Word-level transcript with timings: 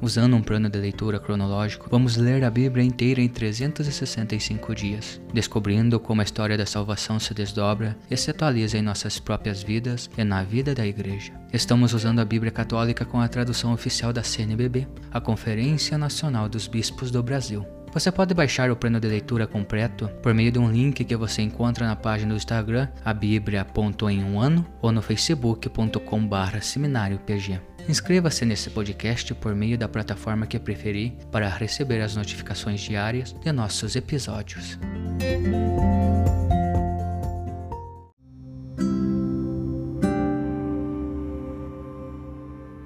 Usando 0.00 0.36
um 0.36 0.42
plano 0.42 0.68
de 0.68 0.78
leitura 0.78 1.18
cronológico, 1.18 1.88
vamos 1.90 2.16
ler 2.16 2.44
a 2.44 2.50
Bíblia 2.50 2.84
inteira 2.84 3.20
em 3.20 3.28
365 3.28 4.72
dias, 4.72 5.20
descobrindo 5.34 5.98
como 5.98 6.20
a 6.20 6.24
história 6.24 6.56
da 6.56 6.64
salvação 6.64 7.18
se 7.18 7.34
desdobra 7.34 7.96
e 8.08 8.16
se 8.16 8.30
atualiza 8.30 8.78
em 8.78 8.82
nossas 8.82 9.18
próprias 9.18 9.60
vidas 9.62 10.08
e 10.16 10.22
na 10.22 10.44
vida 10.44 10.72
da 10.72 10.86
Igreja. 10.86 11.32
Estamos 11.52 11.94
usando 11.94 12.20
a 12.20 12.24
Bíblia 12.24 12.52
Católica 12.52 13.04
com 13.04 13.20
a 13.20 13.26
tradução 13.26 13.72
oficial 13.72 14.12
da 14.12 14.22
CNBB, 14.22 14.86
a 15.10 15.20
Conferência 15.20 15.98
Nacional 15.98 16.48
dos 16.48 16.68
Bispos 16.68 17.10
do 17.10 17.20
Brasil. 17.20 17.66
Você 17.92 18.12
pode 18.12 18.34
baixar 18.34 18.70
o 18.70 18.76
plano 18.76 19.00
de 19.00 19.08
leitura 19.08 19.46
completo 19.46 20.08
por 20.22 20.32
meio 20.32 20.52
de 20.52 20.58
um 20.58 20.70
link 20.70 21.04
que 21.04 21.16
você 21.16 21.42
encontra 21.42 21.86
na 21.86 21.96
página 21.96 22.32
do 22.32 22.36
Instagram, 22.36 22.86
a 23.04 23.12
Bíblia.em 23.12 24.22
um 24.22 24.38
ano, 24.38 24.64
ou 24.80 24.92
no 24.92 25.02
facebook.com.br 25.02 26.60
seminariopg. 26.60 27.60
Inscreva-se 27.88 28.44
nesse 28.44 28.68
podcast 28.68 29.34
por 29.34 29.54
meio 29.54 29.78
da 29.78 29.88
plataforma 29.88 30.46
que 30.46 30.58
preferir 30.58 31.12
para 31.32 31.48
receber 31.48 32.02
as 32.02 32.14
notificações 32.14 32.82
diárias 32.82 33.32
de 33.32 33.50
nossos 33.50 33.96
episódios. 33.96 34.78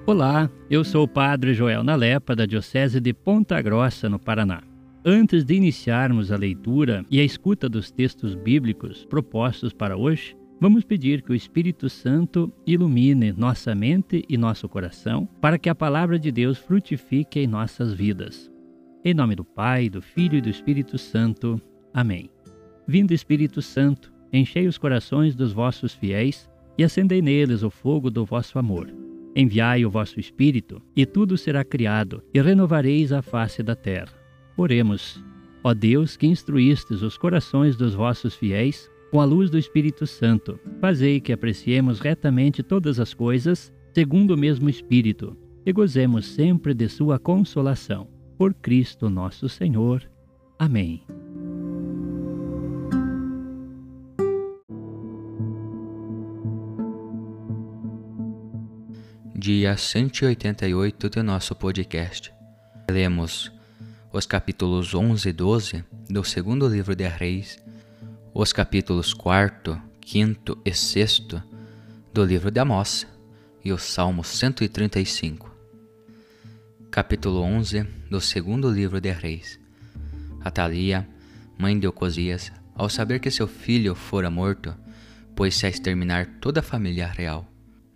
Olá, 0.07 0.49
eu 0.71 0.85
sou 0.85 1.03
o 1.03 1.09
Padre 1.09 1.53
Joel 1.53 1.83
Nalepa, 1.83 2.37
da 2.37 2.47
Diocese 2.47 3.01
de 3.01 3.13
Ponta 3.13 3.61
Grossa, 3.61 4.09
no 4.09 4.21
Paraná. 4.21 4.63
Antes 5.05 5.45
de 5.45 5.55
iniciarmos 5.55 6.31
a 6.31 6.37
leitura 6.37 7.05
e 7.11 7.19
a 7.19 7.25
escuta 7.25 7.69
dos 7.69 7.91
textos 7.91 8.37
bíblicos 8.37 9.05
propostos 9.07 9.73
para 9.73 9.97
hoje, 9.97 10.37
Vamos 10.63 10.85
pedir 10.85 11.23
que 11.23 11.33
o 11.33 11.35
Espírito 11.35 11.91
Santo 11.91 12.53
ilumine 12.65 13.33
nossa 13.33 13.75
mente 13.75 14.25
e 14.29 14.39
nosso 14.39 14.69
coração 14.69 15.29
para 15.41 15.59
que 15.59 15.69
a 15.69 15.75
palavra 15.75 16.21
de 16.21 16.31
Deus 16.31 16.57
frutifique 16.57 17.41
em 17.41 17.49
nossas 17.49 17.93
vidas. 17.93 18.49
Em 19.05 19.13
nome 19.13 19.35
do 19.35 19.45
Pai, 19.45 19.91
do 19.91 20.01
Filho 20.01 20.39
e 20.39 20.41
do 20.41 20.49
Espírito 20.49 20.97
Santo. 20.99 21.61
Amém. 21.93 22.31
Vindo 22.87 23.11
Espírito 23.11 23.61
Santo, 23.61 24.13
enchei 24.33 24.69
os 24.69 24.79
corações 24.79 25.35
dos 25.35 25.53
vossos 25.53 25.95
fiéis 25.95 26.49
e 26.79 26.85
acendei 26.85 27.21
neles 27.21 27.65
o 27.65 27.69
fogo 27.69 28.09
do 28.09 28.25
vosso 28.25 28.57
amor. 28.57 28.89
Enviai 29.35 29.85
o 29.85 29.91
vosso 29.91 30.21
Espírito, 30.21 30.81
e 30.95 31.05
tudo 31.05 31.37
será 31.37 31.65
criado, 31.65 32.23
e 32.33 32.41
renovareis 32.41 33.11
a 33.11 33.21
face 33.21 33.65
da 33.65 33.75
terra. 33.75 34.13
Oremos. 34.57 35.21
Ó 35.65 35.75
Deus, 35.75 36.17
que 36.17 36.29
instruístes 36.29 37.03
os 37.03 37.19
corações 37.19 37.75
dos 37.75 37.95
vossos 37.95 38.37
fiéis 38.37 38.92
com 39.13 39.21
a 39.21 39.27
luz 39.27 39.51
do 39.51 39.59
Espírito 39.59 40.07
Santo, 40.07 40.59
fazei 40.81 41.21
que 41.21 41.35
apreciemos 41.35 42.01
retamente 42.01 42.63
todas 42.63 42.99
as 42.99 43.13
coisas, 43.13 43.71
segundo 43.95 44.31
o 44.31 44.39
mesmo 44.39 44.71
Espírito, 44.71 45.37
e 45.67 45.71
gozemos 45.71 46.25
sempre 46.25 46.73
de 46.73 46.89
Sua 46.89 47.19
consolação. 47.19 48.09
Por 48.39 48.55
Cristo 48.55 49.11
nosso 49.11 49.51
Senhor. 49.51 50.11
Amém. 50.59 51.05
Dia 59.37 59.77
188 59.77 61.11
do 61.11 61.23
nosso 61.23 61.55
podcast. 61.55 62.33
Lemos 62.91 63.53
os 64.11 64.25
capítulos 64.25 64.95
11 64.95 65.29
e 65.29 65.33
12 65.35 65.85
do 66.09 66.25
segundo 66.25 66.67
livro 66.67 66.97
de 66.97 67.07
Reis 67.07 67.62
os 68.35 68.51
capítulos 68.51 69.13
4, 69.13 69.79
5 70.07 70.59
e 70.65 70.73
6 70.73 71.27
do 72.15 72.25
livro 72.25 72.51
de 72.51 72.61
Amós 72.61 73.07
e 73.63 73.71
o 73.71 73.77
Salmo 73.77 74.25
135. 74.25 75.55
Capítulo 76.91 77.43
11 77.43 77.83
do 78.09 78.23
segundo 78.23 78.71
livro 78.71 79.03
de 79.03 79.11
Reis. 79.11 79.61
Atalia, 80.41 81.07
mãe 81.59 81.79
de 81.79 81.87
Ocosias, 81.87 82.51
ao 82.75 82.89
saber 82.89 83.21
que 83.21 83.31
seu 83.31 83.47
filho 83.47 83.95
fora 83.95 84.31
morto, 84.31 84.75
pôs-se 85.37 85.67
a 85.67 85.69
exterminar 85.69 86.27
toda 86.41 86.61
a 86.61 86.63
família 86.63 87.07
real. 87.07 87.47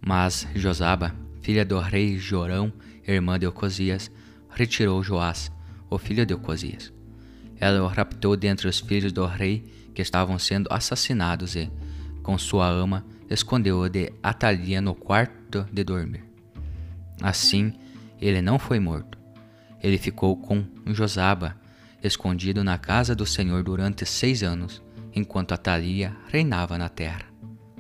Mas 0.07 0.47
Josaba, 0.55 1.17
filha 1.41 1.65
do 1.65 1.81
rei 1.81 2.19
Jorão, 2.19 2.71
irmã 3.09 3.39
de 3.39 3.47
Ocosias, 3.47 4.11
retirou 4.51 5.03
Joás, 5.03 5.51
o 5.89 5.97
filho 5.97 6.27
de 6.27 6.35
Ocosias. 6.35 6.93
Ela 7.59 7.83
o 7.83 7.87
raptou 7.87 8.37
dentre 8.37 8.69
os 8.69 8.81
filhos 8.81 9.13
do 9.13 9.25
rei 9.25 9.86
que 9.97 10.03
estavam 10.03 10.39
sendo 10.39 10.69
assassinados 10.71 11.57
e, 11.57 11.73
com 12.23 12.37
sua 12.37 12.69
ama, 12.69 13.03
escondeu-o 13.31 13.89
de 13.89 14.13
Atalia 14.23 14.79
no 14.79 14.95
quarto 14.95 15.67
de 15.73 15.83
dormir. 15.83 16.23
Assim, 17.23 17.73
ele 18.21 18.43
não 18.43 18.59
foi 18.59 18.79
morto. 18.79 19.17
Ele 19.83 19.97
ficou 19.97 20.37
com 20.37 20.67
Josaba, 20.89 21.57
escondido 22.05 22.63
na 22.63 22.77
casa 22.77 23.15
do 23.15 23.25
Senhor 23.25 23.63
durante 23.63 24.05
seis 24.05 24.43
anos, 24.43 24.83
enquanto 25.15 25.53
Atalia 25.53 26.15
reinava 26.29 26.77
na 26.77 26.91
terra. 26.91 27.25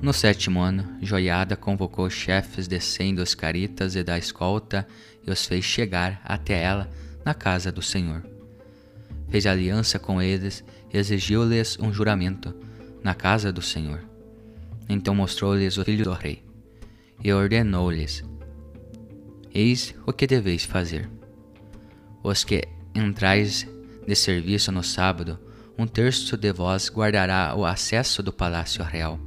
No 0.00 0.14
sétimo 0.14 0.60
ano, 0.60 0.96
Joiada 1.02 1.54
convocou 1.54 2.06
os 2.06 2.14
chefes 2.14 2.66
de 2.66 2.80
cem 2.80 3.14
dos 3.14 3.34
caritas 3.34 3.94
e 3.94 4.02
da 4.02 4.16
escolta 4.16 4.88
e 5.26 5.30
os 5.30 5.44
fez 5.44 5.66
chegar 5.66 6.18
até 6.24 6.62
ela 6.62 6.88
na 7.22 7.34
casa 7.34 7.70
do 7.70 7.82
Senhor 7.82 8.36
fez 9.28 9.46
aliança 9.46 9.98
com 9.98 10.20
eles 10.22 10.64
exigiu-lhes 10.92 11.78
um 11.80 11.92
juramento 11.92 12.54
na 13.02 13.14
casa 13.14 13.52
do 13.52 13.62
Senhor. 13.62 14.00
Então 14.88 15.14
mostrou-lhes 15.14 15.76
o 15.78 15.84
filho 15.84 16.04
do 16.04 16.12
rei 16.12 16.44
e 17.22 17.32
ordenou-lhes: 17.32 18.24
Eis 19.52 19.94
o 20.06 20.12
que 20.12 20.26
deveis 20.26 20.64
fazer. 20.64 21.08
Os 22.22 22.44
que 22.44 22.62
entrais 22.94 23.66
de 24.06 24.14
serviço 24.14 24.70
no 24.72 24.82
sábado, 24.82 25.38
um 25.78 25.86
terço 25.86 26.36
de 26.36 26.52
vós 26.52 26.88
guardará 26.88 27.54
o 27.56 27.64
acesso 27.64 28.22
do 28.22 28.32
palácio 28.32 28.84
real, 28.84 29.18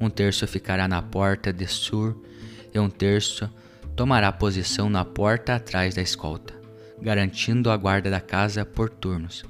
um 0.00 0.08
terço 0.08 0.46
ficará 0.46 0.88
na 0.88 1.02
porta 1.02 1.52
de 1.52 1.66
Sur 1.66 2.16
e 2.72 2.78
um 2.78 2.88
terço 2.88 3.50
tomará 3.94 4.32
posição 4.32 4.88
na 4.88 5.04
porta 5.04 5.56
atrás 5.56 5.94
da 5.94 6.02
escolta 6.02 6.62
garantindo 7.02 7.70
a 7.70 7.76
guarda 7.76 8.08
da 8.08 8.20
casa 8.20 8.64
por 8.64 8.88
turnos. 8.88 9.44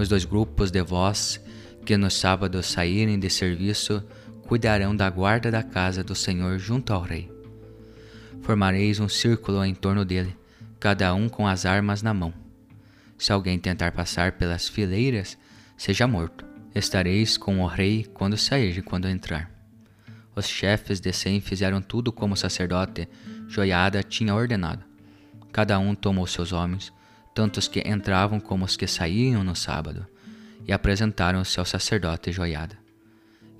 Os 0.00 0.08
dois 0.08 0.24
grupos 0.24 0.70
de 0.70 0.82
vós 0.82 1.38
que 1.84 1.94
no 1.94 2.10
sábado 2.10 2.62
saírem 2.62 3.20
de 3.20 3.28
serviço 3.28 4.02
cuidarão 4.48 4.96
da 4.96 5.10
guarda 5.10 5.50
da 5.50 5.62
casa 5.62 6.02
do 6.02 6.14
Senhor 6.14 6.58
junto 6.58 6.94
ao 6.94 7.02
rei. 7.02 7.30
Formareis 8.40 8.98
um 8.98 9.10
círculo 9.10 9.62
em 9.62 9.74
torno 9.74 10.02
dele, 10.02 10.34
cada 10.80 11.12
um 11.12 11.28
com 11.28 11.46
as 11.46 11.66
armas 11.66 12.00
na 12.00 12.14
mão. 12.14 12.32
Se 13.18 13.30
alguém 13.30 13.58
tentar 13.58 13.92
passar 13.92 14.32
pelas 14.32 14.66
fileiras, 14.66 15.36
seja 15.76 16.06
morto. 16.06 16.46
Estareis 16.74 17.36
com 17.36 17.60
o 17.60 17.66
rei 17.66 18.06
quando 18.14 18.38
sair 18.38 18.78
e 18.78 18.82
quando 18.82 19.06
entrar. 19.06 19.50
Os 20.34 20.48
chefes 20.48 20.98
de 20.98 21.12
Sem 21.12 21.42
fizeram 21.42 21.82
tudo 21.82 22.10
como 22.10 22.32
o 22.32 22.38
sacerdote 22.38 23.06
Joiada 23.46 24.02
tinha 24.02 24.34
ordenado. 24.34 24.82
Cada 25.52 25.78
um 25.78 25.94
tomou 25.94 26.26
seus 26.26 26.54
homens, 26.54 26.90
tanto 27.34 27.58
os 27.58 27.68
que 27.68 27.80
entravam 27.80 28.40
como 28.40 28.64
os 28.64 28.76
que 28.76 28.86
saíam 28.86 29.44
no 29.44 29.54
sábado, 29.54 30.06
e 30.66 30.72
apresentaram-se 30.72 31.58
ao 31.58 31.66
sacerdote 31.66 32.32
Joiada. 32.32 32.78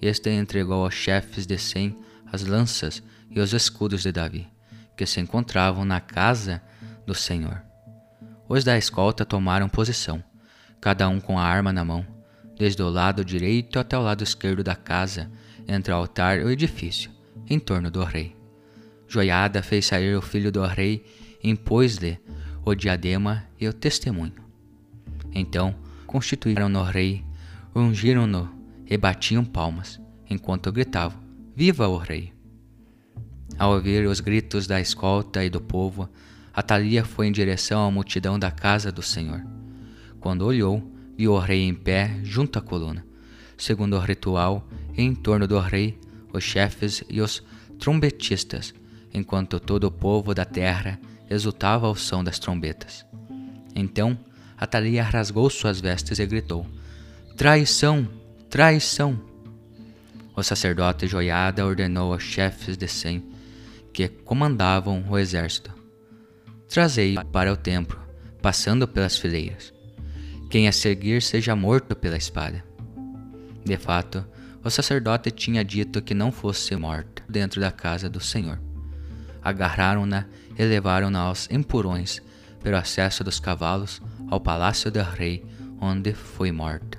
Este 0.00 0.30
entregou 0.30 0.84
aos 0.84 0.94
chefes 0.94 1.46
de 1.46 1.58
Sem 1.58 1.96
as 2.32 2.44
lanças 2.44 3.02
e 3.30 3.40
os 3.40 3.52
escudos 3.52 4.02
de 4.02 4.12
Davi, 4.12 4.48
que 4.96 5.06
se 5.06 5.20
encontravam 5.20 5.84
na 5.84 6.00
casa 6.00 6.62
do 7.06 7.14
Senhor. 7.14 7.62
Os 8.48 8.64
da 8.64 8.76
escolta 8.76 9.24
tomaram 9.24 9.68
posição, 9.68 10.22
cada 10.80 11.08
um 11.08 11.20
com 11.20 11.38
a 11.38 11.44
arma 11.44 11.72
na 11.72 11.84
mão, 11.84 12.06
desde 12.58 12.82
o 12.82 12.88
lado 12.88 13.24
direito 13.24 13.78
até 13.78 13.96
o 13.96 14.02
lado 14.02 14.24
esquerdo 14.24 14.62
da 14.62 14.74
casa, 14.74 15.30
entre 15.66 15.92
o 15.92 15.96
altar 15.96 16.38
e 16.38 16.44
o 16.44 16.50
edifício, 16.50 17.10
em 17.48 17.58
torno 17.58 17.90
do 17.90 18.02
rei. 18.02 18.36
Joiada 19.06 19.62
fez 19.62 19.86
sair 19.86 20.16
o 20.16 20.22
filho 20.22 20.52
do 20.52 20.64
rei 20.64 21.04
impôs-lhe 21.42 22.18
o 22.64 22.74
diadema 22.74 23.44
e 23.58 23.68
o 23.68 23.72
testemunho. 23.72 24.34
Então 25.32 25.74
constituíram-no 26.06 26.82
rei, 26.82 27.24
ungiram-no 27.74 28.50
e 28.86 28.96
batiam 28.96 29.44
palmas, 29.44 30.00
enquanto 30.28 30.72
gritavam: 30.72 31.20
Viva 31.54 31.88
o 31.88 31.96
rei! 31.96 32.32
Ao 33.58 33.72
ouvir 33.72 34.06
os 34.06 34.20
gritos 34.20 34.66
da 34.66 34.80
escolta 34.80 35.44
e 35.44 35.50
do 35.50 35.60
povo, 35.60 36.08
Atalia 36.52 37.04
foi 37.04 37.26
em 37.26 37.32
direção 37.32 37.86
à 37.86 37.90
multidão 37.90 38.38
da 38.38 38.50
casa 38.50 38.90
do 38.90 39.02
Senhor. 39.02 39.44
Quando 40.18 40.46
olhou, 40.46 40.82
e 41.20 41.28
o 41.28 41.38
rei 41.38 41.64
em 41.64 41.74
pé 41.74 42.18
junto 42.22 42.58
à 42.58 42.62
coluna. 42.62 43.04
Segundo 43.58 43.94
o 43.94 44.00
ritual, 44.00 44.66
em 44.96 45.14
torno 45.14 45.46
do 45.46 45.60
rei, 45.60 45.98
os 46.32 46.42
chefes 46.42 47.04
e 47.10 47.20
os 47.20 47.42
trombetistas, 47.78 48.74
enquanto 49.12 49.60
todo 49.60 49.84
o 49.84 49.90
povo 49.90 50.34
da 50.34 50.46
terra 50.46 50.98
exultava 51.30 51.86
ao 51.86 51.94
som 51.94 52.22
das 52.22 52.38
trombetas. 52.38 53.06
Então 53.74 54.18
Atalia 54.60 55.02
rasgou 55.02 55.48
suas 55.48 55.80
vestes 55.80 56.18
e 56.18 56.26
gritou: 56.26 56.66
Traição! 57.34 58.06
Traição! 58.50 59.18
O 60.36 60.42
sacerdote 60.42 61.06
Joiada 61.06 61.64
ordenou 61.64 62.12
aos 62.12 62.22
chefes 62.22 62.76
de 62.76 62.86
Sem, 62.86 63.24
que 63.92 64.06
comandavam 64.08 65.02
o 65.08 65.18
exército: 65.18 65.72
Trazei-o 66.68 67.24
para 67.24 67.50
o 67.50 67.56
templo, 67.56 67.98
passando 68.42 68.86
pelas 68.86 69.16
fileiras. 69.16 69.72
Quem 70.50 70.68
a 70.68 70.72
seguir 70.72 71.22
seja 71.22 71.56
morto 71.56 71.96
pela 71.96 72.18
espada. 72.18 72.62
De 73.64 73.76
fato, 73.78 74.26
o 74.62 74.68
sacerdote 74.68 75.30
tinha 75.30 75.64
dito 75.64 76.02
que 76.02 76.12
não 76.12 76.30
fosse 76.30 76.76
morta 76.76 77.22
dentro 77.26 77.60
da 77.60 77.72
casa 77.72 78.10
do 78.10 78.20
Senhor. 78.20 78.60
Agarraram-na 79.42 80.26
e 80.60 80.64
levaram-na 80.66 81.20
aos 81.20 81.48
empurões 81.50 82.20
pelo 82.62 82.76
acesso 82.76 83.24
dos 83.24 83.40
cavalos 83.40 84.02
ao 84.28 84.38
palácio 84.38 84.90
do 84.90 85.00
rei, 85.02 85.42
onde 85.80 86.12
foi 86.12 86.52
morta. 86.52 86.98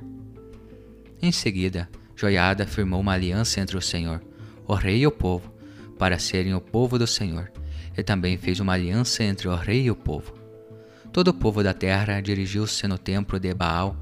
Em 1.22 1.32
seguida, 1.32 1.88
Joiada 2.16 2.66
firmou 2.66 3.00
uma 3.00 3.14
aliança 3.14 3.62
entre 3.62 3.78
o 3.78 3.82
Senhor, 3.82 4.20
o 4.66 4.74
rei 4.74 5.02
e 5.02 5.06
o 5.06 5.12
povo, 5.12 5.54
para 6.00 6.18
serem 6.18 6.56
o 6.56 6.60
povo 6.60 6.98
do 6.98 7.06
Senhor, 7.06 7.52
e 7.96 8.02
também 8.02 8.36
fez 8.36 8.60
uma 8.60 8.74
aliança 8.74 9.24
entre 9.24 9.48
o 9.48 9.56
rei 9.56 9.84
e 9.84 9.92
o 9.92 9.96
povo. 9.96 10.34
Todo 11.14 11.28
o 11.28 11.34
povo 11.34 11.62
da 11.62 11.72
terra 11.74 12.20
dirigiu-se 12.20 12.88
no 12.88 12.98
templo 12.98 13.40
de 13.40 13.54
Baal 13.54 13.96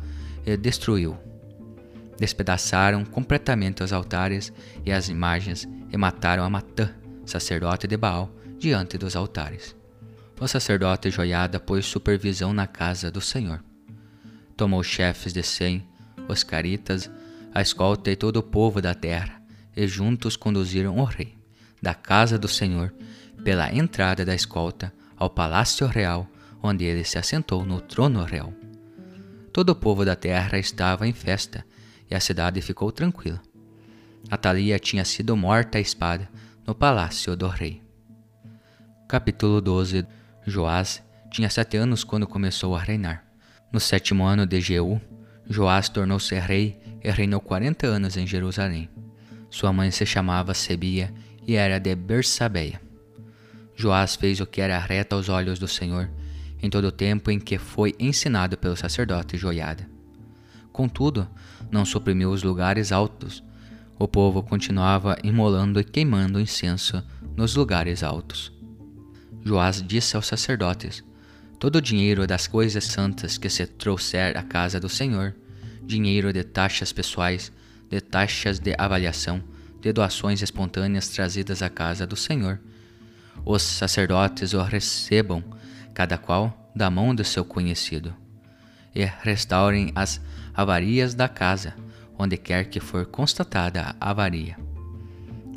e 0.45 0.55
destruiu. 0.55 1.17
Despedaçaram 2.17 3.03
completamente 3.03 3.83
os 3.83 3.91
altares 3.91 4.53
e 4.85 4.91
as 4.93 5.09
imagens 5.09 5.67
e 5.91 5.97
mataram 5.97 6.45
a 6.45 6.49
Matã, 6.49 6.91
sacerdote 7.25 7.87
de 7.87 7.97
Baal, 7.97 8.38
diante 8.59 8.97
dos 8.97 9.15
altares. 9.15 9.75
O 10.39 10.47
sacerdote 10.47 11.09
Joiada 11.09 11.59
pôs 11.59 11.85
supervisão 11.85 12.53
na 12.53 12.67
casa 12.67 13.09
do 13.09 13.21
Senhor. 13.21 13.63
Tomou 14.55 14.83
chefes 14.83 15.33
de 15.33 15.41
Sem, 15.41 15.87
os 16.27 16.43
caritas, 16.43 17.09
a 17.53 17.61
escolta 17.61 18.11
e 18.11 18.15
todo 18.15 18.37
o 18.37 18.43
povo 18.43 18.81
da 18.81 18.93
terra, 18.93 19.41
e 19.75 19.87
juntos 19.87 20.35
conduziram 20.35 20.97
o 20.97 21.03
rei, 21.05 21.37
da 21.81 21.93
casa 21.93 22.37
do 22.37 22.47
Senhor, 22.47 22.93
pela 23.43 23.73
entrada 23.73 24.25
da 24.25 24.35
escolta, 24.35 24.93
ao 25.15 25.29
palácio 25.29 25.87
real, 25.87 26.27
onde 26.61 26.83
ele 26.83 27.03
se 27.03 27.17
assentou 27.17 27.65
no 27.65 27.79
trono 27.79 28.23
real. 28.23 28.53
Todo 29.51 29.69
o 29.69 29.75
povo 29.75 30.05
da 30.05 30.15
terra 30.15 30.57
estava 30.59 31.07
em 31.07 31.13
festa, 31.13 31.65
e 32.09 32.15
a 32.15 32.19
cidade 32.19 32.61
ficou 32.61 32.91
tranquila. 32.91 33.41
Atalia 34.29 34.77
tinha 34.77 35.05
sido 35.05 35.35
morta 35.35 35.77
à 35.77 35.81
espada 35.81 36.29
no 36.65 36.75
palácio 36.75 37.35
do 37.35 37.47
rei. 37.47 37.88
Capítulo 39.09 39.59
12 39.59 40.05
Joás 40.45 41.03
tinha 41.31 41.49
sete 41.49 41.77
anos 41.77 42.03
quando 42.03 42.27
começou 42.27 42.75
a 42.75 42.79
reinar. 42.79 43.25
No 43.71 43.79
sétimo 43.79 44.23
ano 44.23 44.45
de 44.45 44.61
Jeú, 44.61 45.01
Joás 45.49 45.89
tornou-se 45.89 46.37
rei 46.37 46.79
e 47.03 47.09
reinou 47.09 47.41
quarenta 47.41 47.87
anos 47.87 48.17
em 48.17 48.27
Jerusalém. 48.27 48.87
Sua 49.49 49.73
mãe 49.73 49.89
se 49.89 50.05
chamava 50.05 50.53
Sebia 50.53 51.11
e 51.47 51.55
era 51.55 51.79
de 51.79 51.95
Bersabeia. 51.95 52.79
Joás 53.75 54.15
fez 54.15 54.41
o 54.41 54.45
que 54.45 54.61
era 54.61 54.77
reto 54.77 55.15
aos 55.15 55.27
olhos 55.27 55.57
do 55.57 55.67
Senhor 55.67 56.07
em 56.61 56.69
todo 56.69 56.85
o 56.85 56.91
tempo 56.91 57.31
em 57.31 57.39
que 57.39 57.57
foi 57.57 57.95
ensinado 57.99 58.59
pelo 58.59 58.77
sacerdote 58.77 59.37
Joiada. 59.37 59.89
Contudo, 60.71 61.27
não 61.71 61.83
suprimiu 61.83 62.29
os 62.29 62.43
lugares 62.43 62.91
altos. 62.91 63.43
O 63.97 64.07
povo 64.07 64.43
continuava 64.43 65.17
imolando 65.23 65.79
e 65.79 65.83
queimando 65.83 66.39
incenso 66.39 67.03
nos 67.35 67.55
lugares 67.55 68.03
altos. 68.03 68.58
Joás 69.49 69.81
disse 69.81 70.15
aos 70.15 70.27
sacerdotes: 70.27 71.03
Todo 71.57 71.77
o 71.77 71.81
dinheiro 71.81 72.27
das 72.27 72.45
coisas 72.45 72.83
santas 72.83 73.35
que 73.35 73.49
se 73.49 73.65
trouxer 73.65 74.37
à 74.37 74.43
casa 74.43 74.79
do 74.79 74.87
Senhor, 74.87 75.35
dinheiro 75.81 76.31
de 76.31 76.43
taxas 76.43 76.93
pessoais, 76.93 77.51
de 77.89 77.99
taxas 77.99 78.59
de 78.59 78.75
avaliação, 78.77 79.43
de 79.81 79.91
doações 79.91 80.43
espontâneas 80.43 81.09
trazidas 81.09 81.63
à 81.63 81.69
casa 81.69 82.05
do 82.05 82.15
Senhor, 82.15 82.59
os 83.43 83.63
sacerdotes 83.63 84.53
o 84.53 84.61
recebam, 84.61 85.43
cada 85.95 86.15
qual 86.15 86.71
da 86.75 86.91
mão 86.91 87.15
do 87.15 87.23
seu 87.23 87.43
conhecido, 87.43 88.13
e 88.93 89.03
restaurem 89.03 89.91
as 89.95 90.21
avarias 90.53 91.15
da 91.15 91.27
casa, 91.27 91.73
onde 92.19 92.37
quer 92.37 92.65
que 92.65 92.79
for 92.79 93.03
constatada 93.07 93.95
a 93.99 94.11
avaria. 94.11 94.55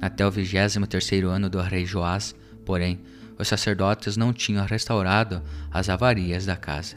Até 0.01 0.27
o 0.27 0.31
vigésimo 0.31 0.87
terceiro 0.87 1.29
ano 1.29 1.51
do 1.51 1.61
rei 1.61 1.85
Joás, 1.85 2.35
porém, 2.65 2.99
os 3.43 3.49
sacerdotes 3.49 4.17
não 4.17 4.33
tinham 4.33 4.65
restaurado 4.65 5.43
as 5.71 5.89
avarias 5.89 6.47
da 6.47 6.57
casa. 6.57 6.97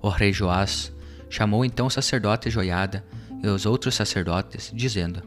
O 0.00 0.08
rei 0.08 0.32
Joás 0.32 0.90
chamou 1.28 1.64
então 1.64 1.86
o 1.86 1.90
sacerdote 1.90 2.48
Joiada 2.48 3.04
e 3.42 3.46
os 3.46 3.66
outros 3.66 3.94
sacerdotes, 3.94 4.72
dizendo: 4.74 5.22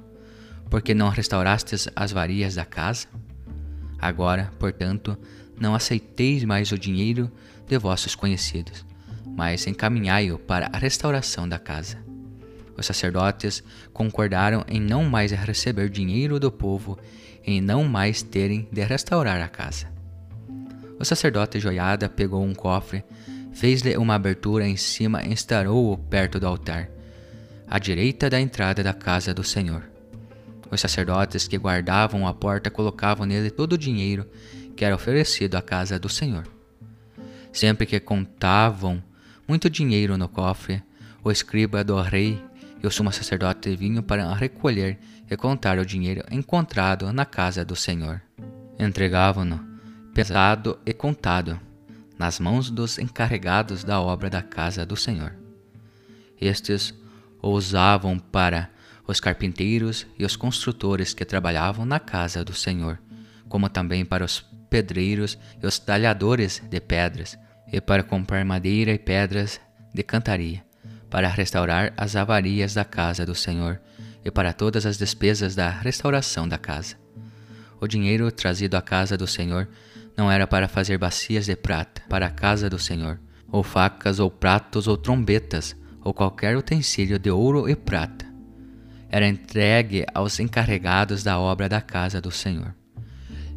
Por 0.71 0.81
que 0.81 0.95
não 0.95 1.09
restaurastes 1.09 1.88
as 1.95 2.12
avarias 2.12 2.56
da 2.56 2.65
casa? 2.65 3.07
Agora, 4.00 4.51
portanto, 4.57 5.15
não 5.57 5.75
aceiteis 5.75 6.44
mais 6.44 6.71
o 6.71 6.79
dinheiro 6.79 7.31
de 7.68 7.77
vossos 7.77 8.15
conhecidos, 8.15 8.83
mas 9.38 9.68
encaminhai-o 9.68 10.39
para 10.39 10.68
a 10.74 10.77
restauração 10.79 11.47
da 11.47 11.59
casa. 11.59 12.03
Os 12.75 12.88
sacerdotes 12.88 13.63
concordaram 13.94 14.65
em 14.68 14.81
não 14.81 15.06
mais 15.06 15.31
receber 15.31 15.89
dinheiro 15.89 16.39
do 16.39 16.51
povo 16.51 16.97
e 17.45 17.53
em 17.53 17.62
não 17.62 17.83
mais 17.83 18.24
terem 18.24 18.68
de 18.71 18.83
restaurar 18.83 19.39
a 19.39 19.47
casa. 19.47 19.94
O 21.03 21.05
sacerdote 21.05 21.59
Joiada 21.59 22.07
pegou 22.07 22.41
um 22.41 22.53
cofre, 22.53 23.03
fez-lhe 23.51 23.97
uma 23.97 24.15
abertura 24.15 24.65
em 24.65 24.77
cima 24.77 25.21
e 25.21 25.33
instalou-o 25.33 25.97
perto 25.97 26.39
do 26.39 26.47
altar, 26.47 26.89
à 27.67 27.77
direita 27.77 28.29
da 28.29 28.39
entrada 28.39 28.81
da 28.81 28.94
casa 28.94 29.33
do 29.33 29.44
Senhor. 29.44 29.83
Os 30.71 30.79
sacerdotes 30.79 31.45
que 31.45 31.57
guardavam 31.57 32.25
a 32.25 32.33
porta 32.33 32.71
colocavam 32.71 33.25
nele 33.25 33.51
todo 33.51 33.73
o 33.73 33.77
dinheiro 33.77 34.25
que 34.77 34.85
era 34.85 34.95
oferecido 34.95 35.55
à 35.55 35.61
casa 35.61 36.00
do 36.00 36.07
Senhor. 36.07 36.48
Sempre 37.51 37.86
que 37.86 38.00
contavam 38.00 39.03
muito 39.45 39.69
dinheiro 39.69 40.17
no 40.17 40.29
cofre, 40.29 40.81
o 41.22 41.29
escriba 41.29 41.83
do 41.83 42.01
rei 42.01 42.41
e 42.81 42.88
o 42.88 42.89
sumo 42.89 43.12
sacerdote 43.12 43.75
vinham 43.75 44.01
para 44.01 44.33
recolher 44.33 44.98
e 45.29 45.36
contar 45.36 45.77
o 45.79 45.86
dinheiro 45.86 46.24
encontrado 46.31 47.12
na 47.12 47.25
casa 47.25 47.65
do 47.65 47.75
Senhor. 47.75 48.22
Entregavam-no 48.79 49.73
pesado 50.13 50.77
e 50.86 50.93
contado, 50.93 51.60
nas 52.20 52.39
mãos 52.39 52.70
dos 52.70 53.00
encarregados 53.00 53.84
da 53.84 54.00
obra 54.00 54.29
da 54.29 54.43
casa 54.43 54.86
do 54.86 54.96
Senhor. 54.96 55.36
Estes 56.39 56.93
o 57.41 57.50
usavam 57.50 58.20
para 58.20 58.70
os 59.08 59.20
carpinteiros 59.20 60.05
e 60.17 60.24
os 60.24 60.36
construtores 60.36 61.13
que 61.13 61.25
trabalhavam 61.25 61.84
na 61.84 62.00
casa 62.00 62.46
do 62.46 62.53
Senhor, 62.53 63.00
como 63.50 63.67
também 63.67 64.05
para 64.05 64.24
os 64.24 64.46
pedreiros 64.70 65.38
e 65.62 65.65
os 65.65 65.79
talhadores 65.79 66.62
de 66.70 66.79
pedras, 66.79 67.38
e 67.72 67.82
para 67.82 68.03
comprar 68.03 68.46
madeira 68.46 68.91
e 68.91 69.00
pedras 69.00 69.60
de 69.91 70.03
cantaria, 70.03 70.63
para 71.10 71.27
restaurar 71.27 71.91
as 71.98 72.15
avarias 72.15 72.75
da 72.75 72.86
casa 72.86 73.25
do 73.25 73.34
Senhor 73.34 73.82
e 74.24 74.29
para 74.29 74.53
todas 74.53 74.86
as 74.86 74.98
despesas 74.98 75.55
da 75.55 75.70
restauração 75.70 76.48
da 76.48 76.58
casa. 76.58 76.96
O 77.82 77.88
dinheiro 77.88 78.32
trazido 78.32 78.77
à 78.77 78.82
casa 78.82 79.17
do 79.17 79.27
Senhor 79.27 79.67
não 80.15 80.32
era 80.32 80.46
para 80.46 80.67
fazer 80.67 80.98
bacias 80.98 81.46
de 81.46 81.55
prata 81.55 82.01
para 82.08 82.27
a 82.27 82.32
casa 82.32 82.70
do 82.70 82.77
Senhor, 82.77 83.20
ou 83.48 83.63
facas, 83.63 84.20
ou 84.20 84.29
pratos, 84.29 84.88
ou 84.88 84.98
trombetas, 84.98 85.75
ou 86.01 86.13
qualquer 86.13 86.55
utensílio 86.58 87.17
de 87.17 87.32
ouro 87.32 87.70
e 87.70 87.75
prata. 87.75 88.25
Era 89.10 89.27
entregue 89.27 90.05
aos 90.13 90.39
encarregados 90.39 91.24
da 91.24 91.39
obra 91.39 91.70
da 91.70 91.82
casa 91.82 92.20
do 92.20 92.32
Senhor. 92.32 92.74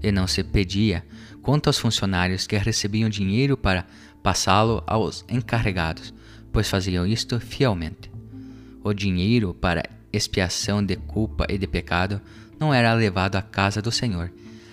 E 0.02 0.12
não 0.12 0.26
se 0.26 0.44
pedia 0.44 1.04
quanto 1.42 1.68
aos 1.68 1.78
funcionários 1.78 2.46
que 2.46 2.56
recebiam 2.56 3.08
dinheiro 3.08 3.56
para 3.56 3.86
passá-lo 4.22 4.82
aos 4.86 5.24
encarregados, 5.28 6.12
pois 6.52 6.68
faziam 6.68 7.06
isto 7.06 7.40
fielmente. 7.40 8.10
O 8.82 8.92
dinheiro 8.92 9.54
para 9.54 9.88
expiação 10.12 10.84
de 10.84 10.96
culpa 10.96 11.46
e 11.48 11.58
de 11.58 11.66
pecado 11.66 12.20
não 12.58 12.72
era 12.72 12.94
levado 12.94 13.36
à 13.36 13.42
casa 13.42 13.82
do 13.82 13.90
Senhor, 13.90 14.32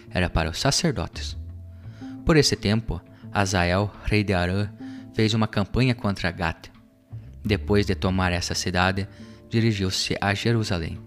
era 0.10 0.30
para 0.30 0.50
os 0.50 0.60
sacerdotes. 0.60 1.43
Por 2.26 2.38
esse 2.38 2.56
tempo, 2.56 3.02
Azael, 3.32 3.92
rei 4.06 4.24
de 4.24 4.34
Arã, 4.34 4.70
fez 5.14 5.34
uma 5.34 5.48
campanha 5.48 5.94
contra 5.94 6.32
Gat. 6.32 6.72
Depois 7.44 7.86
de 7.86 7.96
tomar 7.96 8.32
essa 8.32 8.56
cidade, 8.56 9.08
dirigiu-se 9.50 10.16
a 10.22 10.34
Jerusalém. 10.34 11.00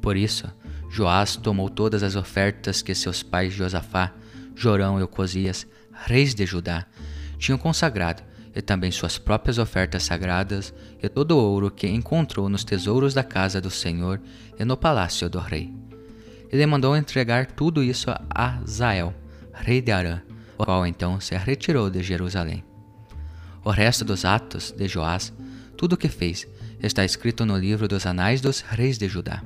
Por 0.00 0.16
isso, 0.16 0.46
Joás 0.90 1.36
tomou 1.36 1.70
todas 1.70 2.02
as 2.02 2.16
ofertas 2.16 2.82
que 2.82 2.94
seus 2.94 3.22
pais 3.22 3.52
Josafá, 3.52 4.12
Jorão 4.54 5.00
e 5.00 5.02
Ocosias, 5.02 5.66
reis 5.92 6.34
de 6.34 6.44
Judá, 6.44 6.86
tinham 7.38 7.56
consagrado 7.56 8.22
e 8.54 8.60
também 8.60 8.90
suas 8.90 9.16
próprias 9.16 9.56
ofertas 9.58 10.02
sagradas, 10.02 10.74
e 11.02 11.08
todo 11.08 11.32
o 11.32 11.38
ouro 11.38 11.70
que 11.70 11.88
encontrou 11.88 12.48
nos 12.50 12.64
tesouros 12.64 13.14
da 13.14 13.24
casa 13.24 13.60
do 13.60 13.70
Senhor 13.70 14.20
e 14.58 14.64
no 14.64 14.76
palácio 14.76 15.30
do 15.30 15.38
rei. 15.38 15.72
Ele 16.50 16.66
mandou 16.66 16.94
entregar 16.94 17.46
tudo 17.46 17.82
isso 17.82 18.10
a 18.28 18.60
Zael, 18.66 19.14
rei 19.54 19.80
de 19.80 19.90
Arã, 19.90 20.20
o 20.62 20.64
qual 20.64 20.86
então 20.86 21.20
se 21.20 21.36
retirou 21.36 21.90
de 21.90 22.02
Jerusalém. 22.02 22.64
O 23.64 23.70
resto 23.70 24.04
dos 24.04 24.24
atos 24.24 24.70
de 24.70 24.86
Joás, 24.86 25.32
tudo 25.76 25.94
o 25.94 25.96
que 25.96 26.08
fez, 26.08 26.46
está 26.80 27.04
escrito 27.04 27.44
no 27.44 27.56
livro 27.56 27.88
dos 27.88 28.06
Anais 28.06 28.40
dos 28.40 28.60
Reis 28.60 28.96
de 28.96 29.08
Judá. 29.08 29.42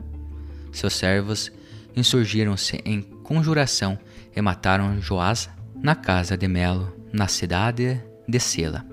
Seus 0.73 0.95
servos 0.95 1.51
insurgiram-se 1.97 2.83
em 2.85 3.01
conjuração 3.01 3.99
e 4.35 4.43
mataram 4.43 5.01
Joás 5.01 5.49
na 5.75 5.95
casa 5.95 6.37
de 6.37 6.47
Melo, 6.47 6.95
na 7.13 7.29
cidade 7.29 8.03
de 8.29 8.39
Sela. 8.39 8.85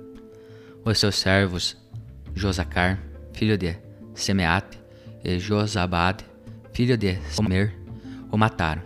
Os 0.85 0.99
seus 0.99 1.15
servos, 1.15 1.77
Josacar, 2.33 3.01
filho 3.33 3.57
de 3.57 3.77
Semeate, 4.15 4.79
e 5.23 5.39
Josabade, 5.39 6.25
filho 6.73 6.97
de 6.97 7.17
Somer, 7.29 7.73
o 8.31 8.37
mataram. 8.37 8.81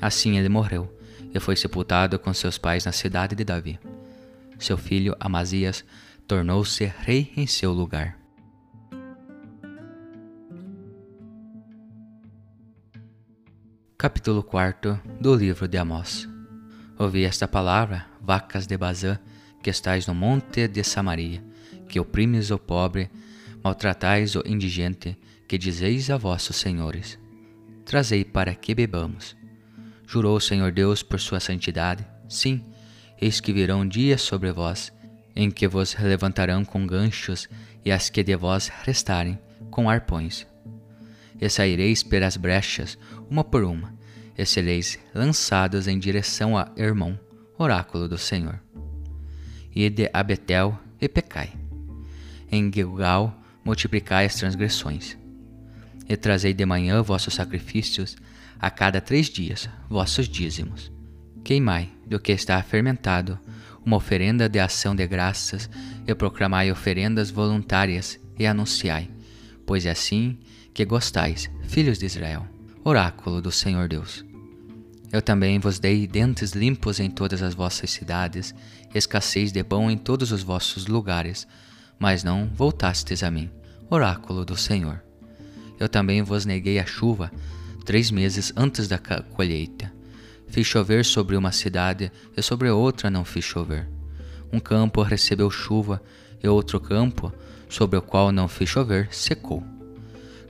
Assim 0.00 0.38
ele 0.38 0.48
morreu 0.48 0.95
e 1.36 1.40
foi 1.40 1.54
sepultado 1.54 2.18
com 2.18 2.32
seus 2.32 2.56
pais 2.56 2.84
na 2.86 2.92
cidade 2.92 3.36
de 3.36 3.44
Davi. 3.44 3.78
Seu 4.58 4.78
filho 4.78 5.14
Amazias 5.20 5.84
tornou-se 6.26 6.84
rei 6.84 7.30
em 7.36 7.46
seu 7.46 7.72
lugar. 7.72 8.18
Capítulo 13.98 14.42
4 14.42 15.00
do 15.20 15.34
livro 15.34 15.68
de 15.68 15.76
Amós 15.76 16.28
Ouvi 16.98 17.24
esta 17.24 17.46
palavra, 17.46 18.06
vacas 18.20 18.66
de 18.66 18.76
Bazã, 18.76 19.18
que 19.62 19.68
estais 19.68 20.06
no 20.06 20.14
monte 20.14 20.66
de 20.66 20.82
Samaria, 20.82 21.44
que 21.86 22.00
oprimes 22.00 22.50
o 22.50 22.58
pobre, 22.58 23.10
maltratais 23.62 24.34
o 24.36 24.42
indigente, 24.46 25.18
que 25.46 25.58
dizeis 25.58 26.08
a 26.08 26.16
vossos 26.16 26.56
senhores: 26.56 27.18
Trazei 27.84 28.24
para 28.24 28.54
que 28.54 28.74
bebamos. 28.74 29.36
Jurou 30.06 30.36
o 30.36 30.40
Senhor 30.40 30.70
Deus 30.70 31.02
por 31.02 31.18
sua 31.18 31.40
santidade: 31.40 32.06
Sim, 32.28 32.64
eis 33.20 33.40
que 33.40 33.52
virão 33.52 33.86
dias 33.86 34.22
sobre 34.22 34.52
vós, 34.52 34.92
em 35.34 35.50
que 35.50 35.66
vos 35.66 35.96
levantarão 35.98 36.64
com 36.64 36.86
ganchos, 36.86 37.48
e 37.84 37.90
as 37.90 38.08
que 38.08 38.22
de 38.22 38.36
vós 38.36 38.70
restarem, 38.84 39.38
com 39.70 39.90
arpões. 39.90 40.46
E 41.40 41.48
saireis 41.48 42.02
pelas 42.02 42.36
brechas, 42.36 42.96
uma 43.28 43.44
por 43.44 43.64
uma, 43.64 43.94
e 44.38 44.46
sereis 44.46 44.98
lançados 45.14 45.86
em 45.86 45.98
direção 45.98 46.56
a 46.56 46.70
Hermon, 46.76 47.16
oráculo 47.58 48.08
do 48.08 48.16
Senhor. 48.16 48.60
Ide 49.74 50.08
a 50.12 50.22
Betel 50.22 50.78
e 51.00 51.08
pecai. 51.08 51.52
Em 52.50 52.72
Gilgal 52.72 53.38
multiplicai 53.64 54.24
as 54.24 54.36
transgressões. 54.36 55.18
E 56.08 56.16
trazei 56.16 56.54
de 56.54 56.64
manhã 56.64 57.02
vossos 57.02 57.34
sacrifícios, 57.34 58.16
a 58.58 58.70
cada 58.70 59.00
três 59.00 59.26
dias 59.28 59.68
vossos 59.88 60.28
dízimos. 60.28 60.92
Queimai, 61.44 61.90
do 62.06 62.18
que 62.18 62.32
está 62.32 62.62
fermentado, 62.62 63.38
uma 63.84 63.96
oferenda 63.96 64.48
de 64.48 64.58
ação 64.58 64.94
de 64.94 65.06
graças, 65.06 65.70
e 66.06 66.14
proclamai 66.14 66.70
oferendas 66.70 67.30
voluntárias, 67.30 68.18
e 68.38 68.46
anunciai, 68.46 69.10
pois 69.64 69.86
é 69.86 69.90
assim 69.90 70.38
que 70.74 70.84
gostais, 70.84 71.50
filhos 71.62 71.98
de 71.98 72.06
Israel 72.06 72.46
oráculo 72.88 73.42
do 73.42 73.50
Senhor 73.50 73.88
Deus. 73.88 74.24
Eu 75.10 75.20
também 75.20 75.58
vos 75.58 75.80
dei 75.80 76.06
dentes 76.06 76.52
limpos 76.52 77.00
em 77.00 77.10
todas 77.10 77.42
as 77.42 77.52
vossas 77.52 77.90
cidades, 77.90 78.54
escassez 78.94 79.50
de 79.50 79.64
pão 79.64 79.90
em 79.90 79.98
todos 79.98 80.30
os 80.30 80.44
vossos 80.44 80.86
lugares, 80.86 81.48
mas 81.98 82.22
não 82.22 82.48
voltastes 82.54 83.24
a 83.24 83.30
mim, 83.30 83.50
oráculo 83.90 84.44
do 84.44 84.56
Senhor. 84.56 85.02
Eu 85.80 85.88
também 85.88 86.22
vos 86.22 86.46
neguei 86.46 86.78
a 86.78 86.86
chuva, 86.86 87.32
três 87.86 88.10
meses 88.10 88.52
antes 88.56 88.88
da 88.88 88.98
colheita. 88.98 89.92
Fiz 90.48 90.66
chover 90.66 91.04
sobre 91.04 91.36
uma 91.36 91.52
cidade 91.52 92.10
e 92.36 92.42
sobre 92.42 92.68
outra 92.68 93.08
não 93.08 93.24
fiz 93.24 93.44
chover. 93.44 93.88
Um 94.52 94.58
campo 94.58 95.02
recebeu 95.02 95.48
chuva 95.50 96.02
e 96.42 96.48
outro 96.48 96.80
campo, 96.80 97.32
sobre 97.68 97.96
o 97.96 98.02
qual 98.02 98.32
não 98.32 98.48
fiz 98.48 98.68
chover, 98.68 99.08
secou. 99.12 99.62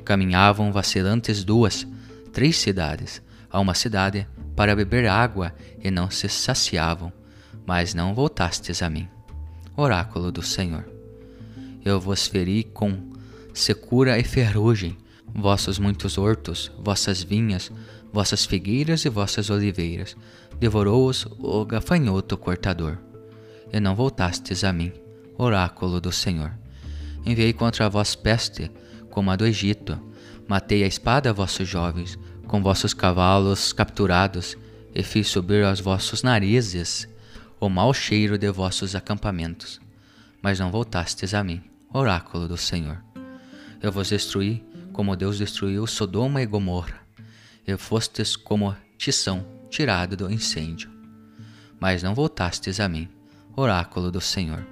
Caminhavam 0.02 0.72
vacilantes 0.72 1.44
duas, 1.44 1.86
três 2.32 2.56
cidades 2.56 3.20
a 3.50 3.60
uma 3.60 3.74
cidade 3.74 4.26
para 4.54 4.74
beber 4.74 5.06
água 5.06 5.54
e 5.82 5.90
não 5.90 6.10
se 6.10 6.28
saciavam, 6.28 7.12
mas 7.66 7.92
não 7.92 8.14
voltastes 8.14 8.82
a 8.82 8.88
mim. 8.88 9.08
Oráculo 9.76 10.32
do 10.32 10.42
Senhor. 10.42 10.88
Eu 11.84 12.00
vos 12.00 12.26
feri 12.26 12.64
com 12.64 13.12
secura 13.52 14.18
e 14.18 14.24
ferrugem, 14.24 14.96
vossos 15.36 15.78
muitos 15.78 16.16
hortos, 16.16 16.72
vossas 16.78 17.22
vinhas, 17.22 17.70
vossas 18.12 18.46
figueiras 18.46 19.04
e 19.04 19.10
vossas 19.10 19.50
oliveiras, 19.50 20.16
devorou-os 20.58 21.26
o 21.38 21.64
gafanhoto 21.64 22.36
cortador. 22.38 22.98
E 23.72 23.78
não 23.78 23.94
voltastes 23.94 24.64
a 24.64 24.72
mim, 24.72 24.92
oráculo 25.36 26.00
do 26.00 26.10
Senhor. 26.10 26.52
Enviei 27.24 27.52
contra 27.52 27.88
vós 27.90 28.14
peste, 28.14 28.70
como 29.10 29.30
a 29.30 29.36
do 29.36 29.46
Egito, 29.46 30.00
matei 30.48 30.82
a 30.82 30.86
espada 30.86 31.32
vossos 31.32 31.68
jovens, 31.68 32.18
com 32.46 32.62
vossos 32.62 32.94
cavalos 32.94 33.72
capturados, 33.72 34.56
e 34.94 35.02
fiz 35.02 35.28
subir 35.28 35.62
aos 35.64 35.80
vossos 35.80 36.22
narizes 36.22 37.06
o 37.60 37.68
mau 37.68 37.92
cheiro 37.92 38.38
de 38.38 38.50
vossos 38.50 38.94
acampamentos. 38.94 39.80
Mas 40.40 40.58
não 40.58 40.70
voltastes 40.70 41.34
a 41.34 41.44
mim, 41.44 41.62
oráculo 41.92 42.48
do 42.48 42.56
Senhor. 42.56 43.02
Eu 43.82 43.92
vos 43.92 44.08
destruí 44.08 44.64
como 44.96 45.14
Deus 45.14 45.36
destruiu 45.36 45.86
Sodoma 45.86 46.40
e 46.40 46.46
Gomorra, 46.46 47.02
e 47.66 47.76
fostes 47.76 48.34
como 48.34 48.74
tição 48.96 49.46
tirado 49.68 50.16
do 50.16 50.32
incêndio. 50.32 50.90
Mas 51.78 52.02
não 52.02 52.14
voltastes 52.14 52.80
a 52.80 52.88
mim, 52.88 53.06
oráculo 53.54 54.10
do 54.10 54.22
Senhor. 54.22 54.66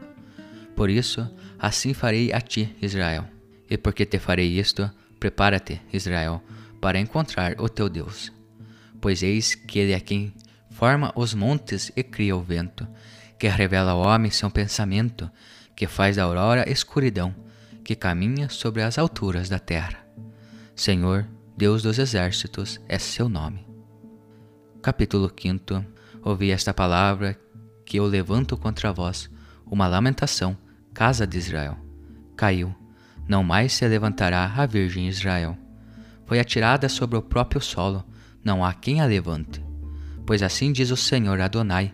Por 0.75 0.89
isso, 0.89 1.31
assim 1.59 1.93
farei 1.93 2.33
a 2.33 2.41
ti, 2.41 2.75
Israel. 2.81 3.27
E 3.69 3.77
porque 3.77 4.07
te 4.07 4.19
farei 4.19 4.59
isto, 4.59 4.91
prepara-te, 5.21 5.79
Israel, 5.93 6.43
para 6.81 6.99
encontrar 6.99 7.61
o 7.61 7.69
teu 7.69 7.91
Deus. 7.91 8.33
Pois 9.03 9.23
eis 9.23 9.55
que 9.55 9.79
Ele 9.79 9.93
é 9.93 10.01
quem 10.01 10.33
forma 10.71 11.13
os 11.15 11.35
montes 11.35 11.93
e 11.95 12.03
cria 12.03 12.35
o 12.35 12.41
vento, 12.41 12.89
que 13.39 13.47
revela 13.47 13.91
ao 13.91 14.01
homem 14.01 14.31
seu 14.31 14.51
pensamento, 14.51 15.31
que 15.77 15.87
faz 15.87 16.17
da 16.17 16.23
aurora 16.23 16.67
escuridão, 16.67 17.35
que 17.85 17.95
caminha 17.95 18.49
sobre 18.49 18.81
as 18.81 18.97
alturas 18.97 19.51
da 19.51 19.59
terra. 19.59 20.04
Senhor, 20.75 21.27
Deus 21.57 21.83
dos 21.83 21.99
exércitos, 21.99 22.81
é 22.89 22.99
seu 22.99 23.29
nome. 23.29 23.67
Capítulo 24.83 25.31
5 25.31 25.85
Ouvi 26.23 26.51
esta 26.51 26.75
palavra 26.75 27.39
que 27.85 27.99
eu 27.99 28.07
levanto 28.07 28.57
contra 28.57 28.93
vós, 28.93 29.31
uma 29.67 29.87
lamentação, 29.87 30.57
casa 30.93 31.27
de 31.27 31.39
Israel. 31.39 31.77
Caiu, 32.37 32.75
não 33.29 33.45
mais 33.45 33.73
se 33.73 33.87
levantará 33.87 34.53
a 34.57 34.67
Virgem 34.67 35.09
Israel 35.09 35.59
foi 36.27 36.39
atirada 36.39 36.89
sobre 36.89 37.19
o 37.19 37.23
próprio 37.23 37.61
solo, 37.61 38.05
não 38.43 38.65
há 38.65 38.73
quem 38.73 39.01
a 39.01 39.07
levante. 39.07 39.65
Pois 40.27 40.43
assim 40.43 40.73
diz 40.73 40.91
o 40.91 40.97
Senhor 40.97 41.41
Adonai: 41.41 41.93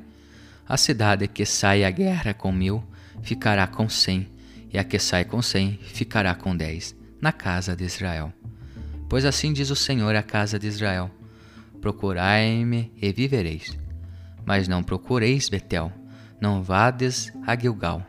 A 0.68 0.76
cidade 0.76 1.26
que 1.28 1.44
sai 1.44 1.84
à 1.84 1.90
guerra 1.90 2.32
com 2.32 2.52
mil 2.52 2.82
ficará 3.22 3.66
com 3.66 3.88
cem, 3.88 4.28
e 4.72 4.78
a 4.78 4.84
que 4.84 4.98
sai 4.98 5.24
com 5.24 5.42
cem 5.42 5.78
ficará 5.82 6.34
com 6.34 6.56
dez, 6.56 6.94
na 7.20 7.32
casa 7.32 7.74
de 7.74 7.84
Israel. 7.84 8.32
Pois 9.10 9.26
assim 9.26 9.52
diz 9.52 9.68
o 9.68 9.76
Senhor 9.76 10.16
à 10.16 10.22
casa 10.22 10.58
de 10.58 10.66
Israel: 10.66 11.10
Procurai-me 11.82 12.90
e 12.96 13.12
vivereis. 13.12 13.76
Mas 14.46 14.66
não 14.66 14.82
procureis 14.82 15.50
Betel, 15.50 15.92
não 16.40 16.62
vades 16.62 17.30
a 17.46 17.54
Gilgal, 17.54 18.02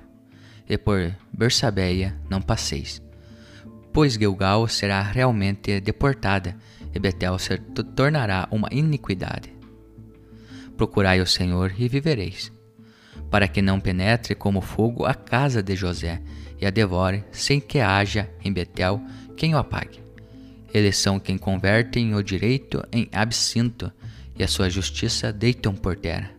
e 0.70 0.78
por 0.78 1.14
Bersabeia 1.34 2.18
não 2.30 2.42
passeis 2.42 3.02
pois 3.94 4.14
Gilgal 4.14 4.68
será 4.68 5.02
realmente 5.02 5.80
deportada 5.80 6.56
e 6.94 7.00
Betel 7.00 7.38
se 7.38 7.58
tornará 7.96 8.48
uma 8.52 8.70
iniquidade. 8.72 9.54
Procurai 10.78 11.22
o 11.22 11.28
Senhor 11.28 11.74
e 11.78 11.88
vivereis, 11.88 12.52
para 13.30 13.48
que 13.48 13.62
não 13.62 13.80
penetre 13.80 14.34
como 14.34 14.62
fogo 14.62 15.06
a 15.06 15.14
casa 15.14 15.62
de 15.62 15.76
José 15.76 16.22
e 16.60 16.66
a 16.66 16.70
devore, 16.70 17.24
sem 17.32 17.60
que 17.60 17.80
haja 17.80 18.30
em 18.44 18.52
Betel 18.52 19.02
quem 19.36 19.54
o 19.54 19.58
apague. 19.58 20.02
Eles 20.74 20.98
são 20.98 21.20
quem 21.20 21.38
convertem 21.38 22.16
o 22.16 22.24
direito 22.24 22.84
em 22.92 23.10
absinto 23.12 23.92
e 24.38 24.44
a 24.44 24.48
sua 24.48 24.70
justiça 24.70 25.32
deitam 25.32 25.76
por 25.76 25.96
terra. 25.96 26.32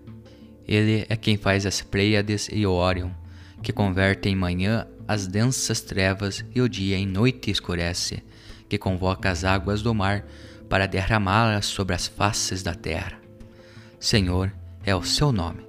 Ele 0.66 1.04
é 1.08 1.16
quem 1.16 1.36
faz 1.36 1.66
as 1.66 1.82
Pleiades 1.82 2.48
e 2.50 2.66
o 2.66 2.72
Órion, 2.72 3.10
que 3.62 3.72
converte 3.72 4.28
em 4.28 4.36
manhã 4.36 4.86
as 5.06 5.26
densas 5.26 5.80
trevas 5.80 6.44
e 6.54 6.60
o 6.60 6.68
dia 6.68 6.96
em 6.96 7.06
noite 7.06 7.50
escurece, 7.50 8.22
que 8.68 8.78
convoca 8.78 9.30
as 9.30 9.44
águas 9.44 9.82
do 9.82 9.94
mar 9.94 10.24
para 10.68 10.86
derramá-las 10.86 11.66
sobre 11.66 11.94
as 11.94 12.06
faces 12.06 12.62
da 12.62 12.74
terra. 12.74 13.20
Senhor 14.00 14.52
é 14.84 14.96
o 14.96 15.02
seu 15.02 15.30
nome. 15.30 15.66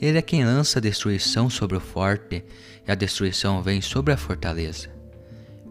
Ele 0.00 0.18
é 0.18 0.22
quem 0.22 0.44
lança 0.44 0.78
a 0.78 0.82
destruição 0.82 1.48
sobre 1.48 1.76
o 1.76 1.80
forte, 1.80 2.44
e 2.86 2.90
a 2.90 2.94
destruição 2.94 3.62
vem 3.62 3.80
sobre 3.80 4.12
a 4.12 4.16
fortaleza. 4.16 4.99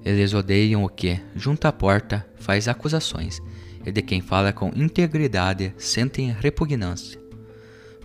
Eles 0.04 0.34
odeiam 0.34 0.84
o 0.84 0.90
que, 0.90 1.20
junto 1.36 1.66
à 1.66 1.72
porta, 1.72 2.26
faz 2.38 2.68
acusações, 2.68 3.40
e 3.86 3.92
de 3.92 4.02
quem 4.02 4.22
fala 4.22 4.54
com 4.54 4.72
integridade 4.76 5.74
sentem 5.78 6.32
repugnância. 6.32 7.20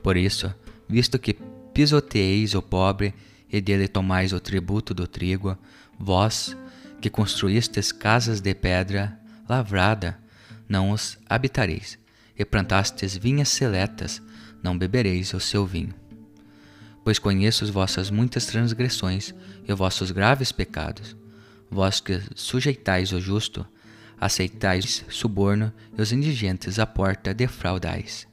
Por 0.03 0.17
isso, 0.17 0.53
visto 0.89 1.19
que 1.19 1.37
pisoteeis 1.73 2.55
o 2.55 2.63
pobre 2.63 3.15
e 3.51 3.61
dele 3.61 3.89
tomais 3.89 4.33
o 4.33 4.41
tributo 4.41 4.93
do 4.93 5.07
trigo, 5.07 5.57
vós, 5.99 6.57
que 7.01 7.11
construístes 7.11 7.93
casas 7.93 8.41
de 8.41 8.55
pedra 8.55 9.19
lavrada, 9.49 10.19
não 10.69 10.91
os 10.91 11.19
habitareis, 11.29 11.99
e 12.37 12.45
plantastes 12.45 13.17
vinhas 13.17 13.49
seletas, 13.49 14.23
não 14.63 14.77
bebereis 14.77 15.33
o 15.35 15.41
seu 15.41 15.67
vinho. 15.67 15.95
Pois 17.05 17.19
conheço 17.19 17.65
as 17.65 17.71
vossas 17.71 18.11
muitas 18.11 18.47
transgressões 18.47 19.35
e 19.69 19.73
os 19.73 19.79
vossos 19.79 20.11
graves 20.11 20.51
pecados. 20.51 21.15
Vós 21.71 22.01
que 22.01 22.21
sujeitais 22.35 23.13
o 23.13 23.21
justo, 23.21 23.67
aceitais 24.21 25.05
suborno 25.09 25.73
e 25.97 26.01
os 26.01 26.13
indigentes 26.13 26.79
à 26.79 26.87
porta 26.87 27.35
defraudais. 27.35 28.27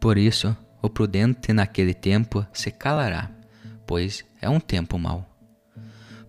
Por 0.00 0.18
isso, 0.18 0.56
o 0.82 0.90
prudente 0.90 1.52
naquele 1.52 1.94
tempo 1.94 2.46
se 2.52 2.70
calará, 2.70 3.30
pois 3.86 4.24
é 4.40 4.48
um 4.48 4.60
tempo 4.60 4.98
mau. 4.98 5.28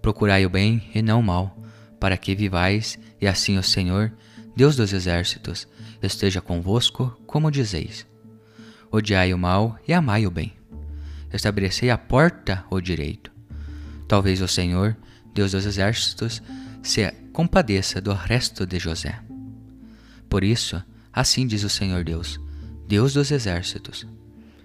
Procurai 0.02 0.46
o 0.46 0.50
bem 0.50 0.90
e 0.94 1.02
não 1.02 1.20
o 1.20 1.24
mal, 1.24 1.62
para 2.00 2.18
que 2.18 2.36
vivais, 2.36 2.98
e 3.20 3.28
assim 3.28 3.58
o 3.58 3.64
Senhor, 3.64 4.14
Deus 4.56 4.76
dos 4.76 4.94
exércitos, 4.94 5.68
esteja 6.02 6.40
convosco, 6.40 7.20
como 7.26 7.52
dizeis. 7.52 8.08
Odiai 8.92 9.34
o 9.34 9.38
mal 9.38 9.78
e 9.88 9.94
amai 9.94 10.26
o 10.26 10.32
bem. 10.32 10.54
Estabelecei 11.34 11.90
a 11.90 11.98
porta 11.98 12.64
o 12.70 12.80
direito. 12.80 13.32
Talvez 14.08 14.40
o 14.42 14.48
Senhor, 14.48 14.96
Deus 15.36 15.52
dos 15.52 15.66
exércitos, 15.66 16.42
se 16.82 17.12
compadeça 17.34 18.00
do 18.00 18.14
resto 18.14 18.66
de 18.66 18.80
José. 18.80 19.22
Por 20.30 20.46
isso, 20.46 20.82
assim 21.12 21.46
diz 21.46 21.64
o 21.66 21.70
Senhor 21.70 22.06
Deus, 22.06 22.40
Deus 22.88 23.14
dos 23.14 23.32
exércitos. 23.32 24.08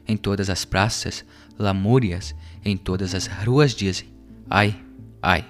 Em 0.06 0.16
todas 0.16 0.48
as 0.48 0.64
praças, 0.64 1.24
lamúrias, 1.58 2.36
em 2.64 2.76
todas 2.76 3.16
as 3.16 3.26
ruas 3.26 3.74
dizem: 3.74 4.14
Ai, 4.48 4.80
ai. 5.20 5.44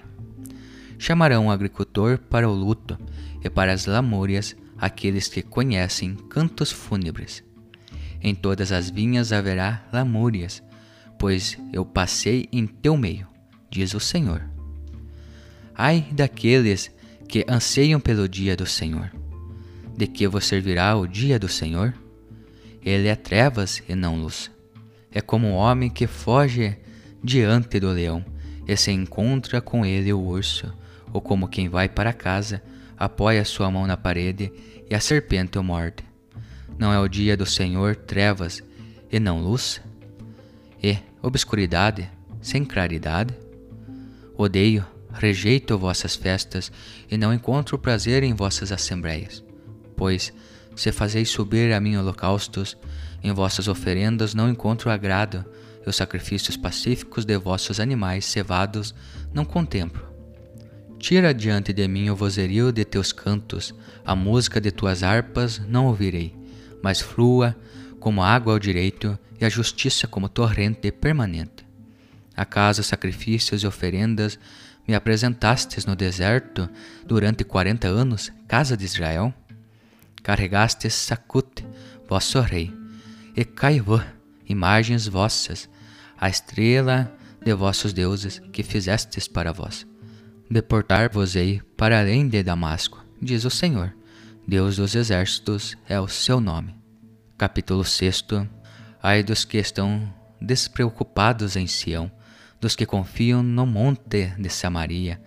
Chamarão 0.99 1.49
o 1.49 1.51
agricultor 1.51 2.17
para 2.17 2.49
o 2.49 2.55
luto 2.55 2.99
e 3.45 3.51
para 3.51 3.75
as 3.75 3.85
lamúrias 3.85 4.57
aqueles 4.79 5.29
que 5.29 5.43
conhecem 5.43 6.15
cantos 6.15 6.73
fúnebres. 6.73 7.45
Em 8.23 8.35
todas 8.35 8.73
as 8.73 8.89
vinhas 8.89 9.33
haverá 9.33 9.87
lamúrias, 9.93 10.63
pois 11.19 11.59
eu 11.75 11.85
passei 11.85 12.49
em 12.51 12.67
teu 12.67 12.97
meio, 12.97 13.29
diz 13.71 13.93
o 13.93 14.01
Senhor. 14.01 14.60
Ai 15.83 16.07
daqueles 16.13 16.95
que 17.27 17.43
anseiam 17.49 17.99
pelo 17.99 18.29
dia 18.29 18.55
do 18.55 18.67
Senhor. 18.67 19.11
De 19.97 20.07
que 20.07 20.29
vos 20.29 20.45
servirá 20.45 20.95
o 20.95 21.07
dia 21.07 21.39
do 21.39 21.49
Senhor? 21.49 21.95
Ele 22.85 23.09
é 23.09 23.17
trevas 23.17 23.83
e 23.89 23.95
não 23.95 24.21
luz. 24.21 24.51
É 25.11 25.23
como 25.23 25.49
um 25.49 25.55
homem 25.55 25.89
que 25.89 26.07
foge 26.07 26.77
diante 27.25 27.81
do 27.81 27.89
leão 27.89 28.23
e 28.69 28.77
se 28.77 28.93
encontra 28.93 29.63
com 29.63 29.87
ele 29.87 30.13
o 30.13 30.21
urso, 30.21 30.71
ou 31.15 31.23
como 31.23 31.49
quem 31.49 31.67
vai 31.67 31.89
para 31.89 32.13
casa, 32.13 32.63
apoia 32.95 33.43
sua 33.43 33.71
mão 33.71 33.87
na 33.87 33.97
parede 33.97 34.53
e 34.91 34.95
a 34.95 35.01
serpente 35.01 35.59
o 35.59 35.65
morde. 35.65 36.05
Não 36.79 36.93
é 36.93 37.01
o 37.01 37.09
dia 37.09 37.39
do 37.39 37.47
Senhor 37.47 37.97
trevas 37.97 38.63
e 39.11 39.19
não 39.19 39.41
luz? 39.41 39.81
E 40.83 40.99
obscuridade 41.23 42.07
sem 42.43 42.67
claridade? 42.67 43.33
Odeio, 44.37 44.85
rejeito 45.13 45.79
vossas 45.79 46.15
festas 46.15 46.71
e 47.11 47.17
não 47.17 47.33
encontro 47.33 47.79
prazer 47.79 48.23
em 48.23 48.35
vossas 48.35 48.73
assembleias. 48.73 49.45
Pois, 49.97 50.33
se 50.77 50.93
fazeis 50.93 51.29
subir 51.29 51.73
a 51.73 51.81
mim 51.81 51.97
holocaustos, 51.97 52.77
em 53.23 53.33
vossas 53.33 53.69
oferendas 53.69 54.35
não 54.35 54.49
encontro 54.49 54.91
agrado, 54.91 55.45
e 55.85 55.89
os 55.89 55.97
sacrifícios 55.97 56.57
pacíficos 56.57 57.25
de 57.25 57.37
vossos 57.37 57.81
animais 57.81 58.25
cevados 58.25 58.95
não 59.33 59.45
contemplo. 59.45 60.09
Tira 60.99 61.33
diante 61.33 61.73
de 61.73 61.89
mim 61.89 62.11
o 62.11 62.17
vozerio 62.17 62.71
de 62.71 62.85
teus 62.85 63.13
cantos, 63.13 63.75
a 64.05 64.15
música 64.15 64.61
de 64.61 64.71
tuas 64.71 65.03
harpas 65.03 65.59
não 65.67 65.87
ouvirei, 65.87 66.35
mas 66.83 67.01
flua 67.01 67.57
como 67.99 68.23
água 68.23 68.53
ao 68.53 68.59
direito 68.59 69.19
e 69.41 69.45
a 69.45 69.49
justiça 69.49 70.07
como 70.07 70.29
torrente 70.29 70.93
permanente. 70.93 71.67
Acaso 72.37 72.83
sacrifícios 72.83 73.63
e 73.63 73.67
oferendas 73.67 74.39
me 74.91 74.97
apresentastes 74.97 75.87
no 75.87 75.95
deserto 75.95 76.69
durante 77.07 77.45
quarenta 77.45 77.87
anos, 77.87 78.33
casa 78.49 78.77
de 78.77 78.85
Israel? 78.85 79.33
Carregastes 80.21 80.95
Sacute, 80.95 81.65
vosso 82.09 82.41
rei, 82.41 82.75
e 83.37 83.45
Caivã, 83.45 84.05
imagens 84.49 85.07
vossas, 85.07 85.71
a 86.19 86.29
estrela 86.29 87.17
de 87.41 87.55
vossos 87.55 87.93
deuses 87.93 88.43
que 88.53 88.65
fizestes 88.65 89.29
para 89.29 89.53
vós. 89.53 89.87
Deportar-vos-ei 90.51 91.63
para 91.77 92.01
além 92.01 92.29
de 92.29 92.43
Damasco, 92.43 93.01
diz 93.23 93.45
o 93.45 93.51
Senhor. 93.51 93.95
Deus 94.45 94.75
dos 94.75 94.97
exércitos 94.97 95.79
é 95.89 96.01
o 96.01 96.09
seu 96.09 96.41
nome. 96.41 96.75
Capítulo 97.39 97.85
6 97.85 98.25
Ai 99.01 99.23
dos 99.23 99.45
que 99.45 99.59
estão 99.59 100.13
despreocupados 100.41 101.55
em 101.55 101.69
Sião, 101.69 102.11
dos 102.61 102.77
que 102.77 102.87
confiam 102.87 103.43
no 103.43 103.67
monte 103.67 104.33
de 104.39 104.51
Samaria, 104.51 105.21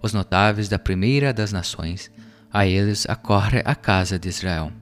os 0.00 0.12
notáveis 0.12 0.68
da 0.68 0.78
primeira 0.78 1.32
das 1.32 1.52
nações, 1.52 2.10
a 2.52 2.66
eles 2.66 3.08
acorre 3.08 3.62
a 3.64 3.74
casa 3.74 4.18
de 4.18 4.28
Israel. 4.28 4.72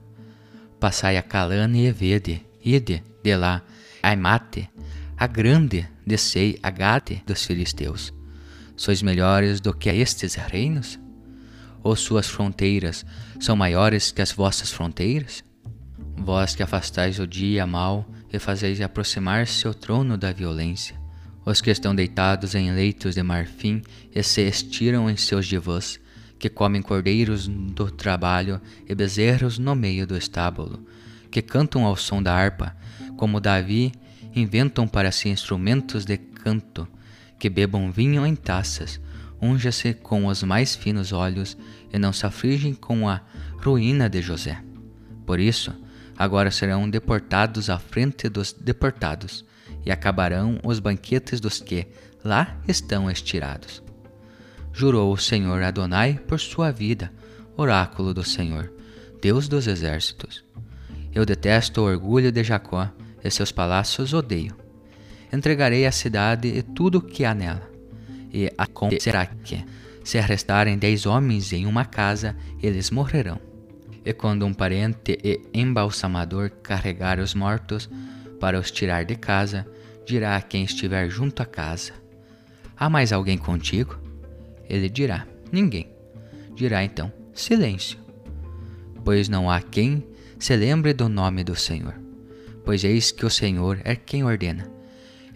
Passai 0.79 1.17
a 1.17 1.23
Calane 1.23 1.87
e 1.87 1.91
vede, 1.91 2.45
ide 2.63 3.03
de 3.23 3.35
lá, 3.35 3.63
Aimate, 4.01 4.69
a 5.17 5.25
grande, 5.25 5.87
descei 6.05 6.59
a 6.61 6.69
Gate 6.69 7.23
dos 7.25 7.43
filisteus. 7.43 8.13
Sois 8.75 9.01
melhores 9.01 9.59
do 9.59 9.73
que 9.73 9.89
estes 9.89 10.35
reinos? 10.35 10.99
Ou 11.81 11.95
suas 11.95 12.27
fronteiras 12.27 13.03
são 13.39 13.55
maiores 13.55 14.11
que 14.11 14.21
as 14.21 14.31
vossas 14.31 14.71
fronteiras? 14.71 15.43
Vós 16.15 16.55
que 16.55 16.61
afastais 16.61 17.19
o 17.19 17.25
dia 17.25 17.65
mal 17.65 18.07
e 18.31 18.37
fazeis 18.37 18.79
aproximar-se 18.81 19.67
o 19.67 19.73
trono 19.73 20.17
da 20.17 20.31
violência, 20.31 20.95
os 21.47 21.61
que 21.61 21.71
estão 21.71 21.95
deitados 21.95 22.55
em 22.55 22.73
leitos 22.73 23.15
de 23.15 23.23
marfim 23.23 23.81
e 24.13 24.21
se 24.21 24.41
estiram 24.41 25.09
em 25.09 25.15
seus 25.15 25.45
divãs, 25.45 25.97
que 26.37 26.49
comem 26.49 26.81
cordeiros 26.81 27.47
do 27.47 27.89
trabalho 27.89 28.59
e 28.85 28.93
bezerros 28.93 29.57
no 29.57 29.73
meio 29.73 30.05
do 30.05 30.17
estábulo, 30.17 30.85
que 31.31 31.41
cantam 31.41 31.85
ao 31.85 31.95
som 31.95 32.21
da 32.21 32.35
harpa, 32.35 32.75
como 33.15 33.39
Davi 33.39 33.93
inventam 34.35 34.85
para 34.89 35.09
si 35.09 35.29
instrumentos 35.29 36.03
de 36.03 36.17
canto, 36.17 36.85
que 37.39 37.49
bebam 37.49 37.93
vinho 37.93 38.27
em 38.27 38.35
taças, 38.35 38.99
unja-se 39.41 39.93
com 39.93 40.25
os 40.25 40.43
mais 40.43 40.75
finos 40.75 41.13
olhos 41.13 41.57
e 41.93 41.97
não 41.97 42.11
se 42.11 42.25
afligem 42.25 42.73
com 42.73 43.07
a 43.07 43.21
ruína 43.63 44.09
de 44.09 44.21
José. 44.21 44.61
Por 45.25 45.39
isso, 45.39 45.73
agora 46.17 46.51
serão 46.51 46.89
deportados 46.89 47.69
à 47.69 47.79
frente 47.79 48.27
dos 48.27 48.51
deportados, 48.51 49.45
e 49.87 49.91
acabarão 49.91 50.59
os 50.65 50.79
banquetes 50.79 51.39
dos 51.39 51.61
que 51.61 51.87
lá 52.21 52.59
estão 52.67 53.09
estirados. 53.09 53.81
Jurou 54.73 55.13
o 55.13 55.17
Senhor 55.17 55.63
Adonai 55.63 56.19
por 56.27 56.41
sua 56.41 56.71
vida, 56.71 57.09
oráculo 57.55 58.13
do 58.13 58.21
Senhor, 58.21 58.69
Deus 59.21 59.47
dos 59.47 59.65
exércitos. 59.65 60.43
Eu 61.15 61.25
detesto 61.25 61.79
o 61.79 61.85
orgulho 61.85 62.33
de 62.33 62.43
Jacó, 62.43 62.91
e 63.23 63.31
seus 63.31 63.49
palácios 63.49 64.13
odeio. 64.13 64.57
Entregarei 65.31 65.85
a 65.85 65.91
cidade 65.91 66.49
e 66.49 66.61
tudo 66.61 66.97
o 66.97 67.01
que 67.01 67.23
há 67.23 67.33
nela. 67.33 67.71
E 68.31 68.51
acontecerá 68.57 69.25
que, 69.25 69.63
se 70.03 70.17
arrestarem 70.17 70.77
dez 70.77 71.05
homens 71.05 71.53
em 71.53 71.65
uma 71.65 71.85
casa, 71.85 72.35
eles 72.61 72.91
morrerão. 72.91 73.39
E 74.03 74.11
quando 74.11 74.45
um 74.45 74.53
parente 74.53 75.17
e 75.23 75.41
embalsamador 75.53 76.49
carregar 76.61 77.19
os 77.19 77.33
mortos 77.33 77.89
para 78.37 78.59
os 78.59 78.69
tirar 78.69 79.05
de 79.05 79.15
casa, 79.15 79.65
dirá 80.07 80.37
a 80.37 80.41
quem 80.41 80.63
estiver 80.63 81.07
junto 81.09 81.43
à 81.43 81.45
casa: 81.45 81.93
Há 82.75 82.89
mais 82.89 83.13
alguém 83.13 83.37
contigo? 83.37 83.99
Ele 84.67 84.89
dirá: 84.89 85.27
Ninguém. 85.51 85.91
Dirá 86.55 86.83
então: 86.83 87.13
Silêncio. 87.33 87.99
Pois 89.03 89.29
não 89.29 89.51
há 89.51 89.61
quem 89.61 90.03
se 90.39 90.55
lembre 90.55 90.93
do 90.93 91.07
nome 91.07 91.43
do 91.43 91.55
Senhor 91.55 92.07
pois 92.67 92.83
eis 92.83 93.13
que 93.13 93.25
o 93.25 93.29
Senhor 93.29 93.79
é 93.85 93.95
quem 93.95 94.25
ordena. 94.25 94.69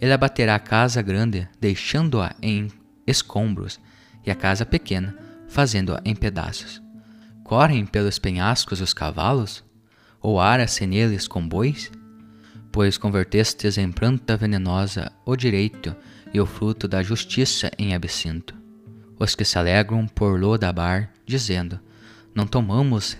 Ele 0.01 0.11
abaterá 0.11 0.55
a 0.55 0.59
casa 0.59 1.01
grande, 1.01 1.47
deixando-a 1.61 2.35
em 2.41 2.67
escombros, 3.07 3.79
e 4.25 4.29
a 4.29 4.35
casa 4.35 4.65
pequena, 4.65 5.15
fazendo-a 5.47 6.01
em 6.03 6.13
pedaços. 6.13 6.81
Correm 7.45 7.85
pelos 7.85 8.19
penhascos 8.19 8.81
os 8.81 8.93
cavalos? 8.93 9.63
Ou 10.19 10.41
ara-se 10.41 10.85
neles 10.85 11.25
com 11.25 11.47
bois? 11.47 11.89
Pois 12.71 12.97
convertestes 12.97 13.77
em 13.77 13.91
planta 13.91 14.37
venenosa 14.37 15.11
o 15.25 15.35
direito 15.35 15.95
e 16.33 16.39
o 16.39 16.45
fruto 16.45 16.87
da 16.87 17.03
justiça 17.03 17.69
em 17.77 17.93
absinto. 17.93 18.55
Os 19.19 19.35
que 19.35 19.43
se 19.43 19.57
alegram 19.57 20.07
por 20.07 20.39
Lodabar, 20.39 21.11
dizendo: 21.25 21.79
Não 22.33 22.47
tomamos 22.47 23.17